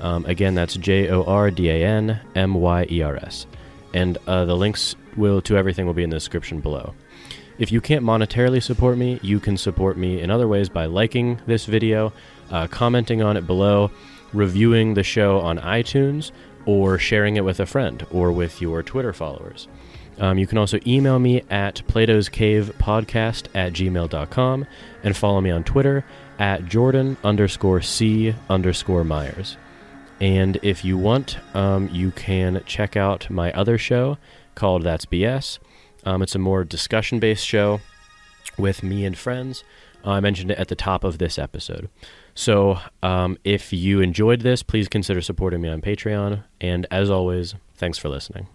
[0.01, 3.45] Um, again, that's J O R D A N M Y E R S.
[3.93, 6.93] And uh, the links will to everything will be in the description below.
[7.57, 11.41] If you can't monetarily support me, you can support me in other ways by liking
[11.45, 12.13] this video,
[12.51, 13.91] uh, commenting on it below,
[14.31, 16.31] reviewing the show on iTunes,
[16.65, 19.67] or sharing it with a friend or with your Twitter followers.
[20.19, 24.67] Um, you can also email me at Plato's Cave Podcast at gmail.com
[25.03, 26.05] and follow me on Twitter
[26.37, 29.57] at Jordan underscore C underscore Myers.
[30.21, 34.17] And if you want, um, you can check out my other show
[34.59, 35.57] called That's BS.
[36.05, 37.81] Um, it's a more discussion based show
[38.57, 39.63] with me and friends.
[40.05, 41.89] Uh, I mentioned it at the top of this episode.
[42.35, 46.43] So um, if you enjoyed this, please consider supporting me on Patreon.
[46.61, 48.47] And as always, thanks for listening.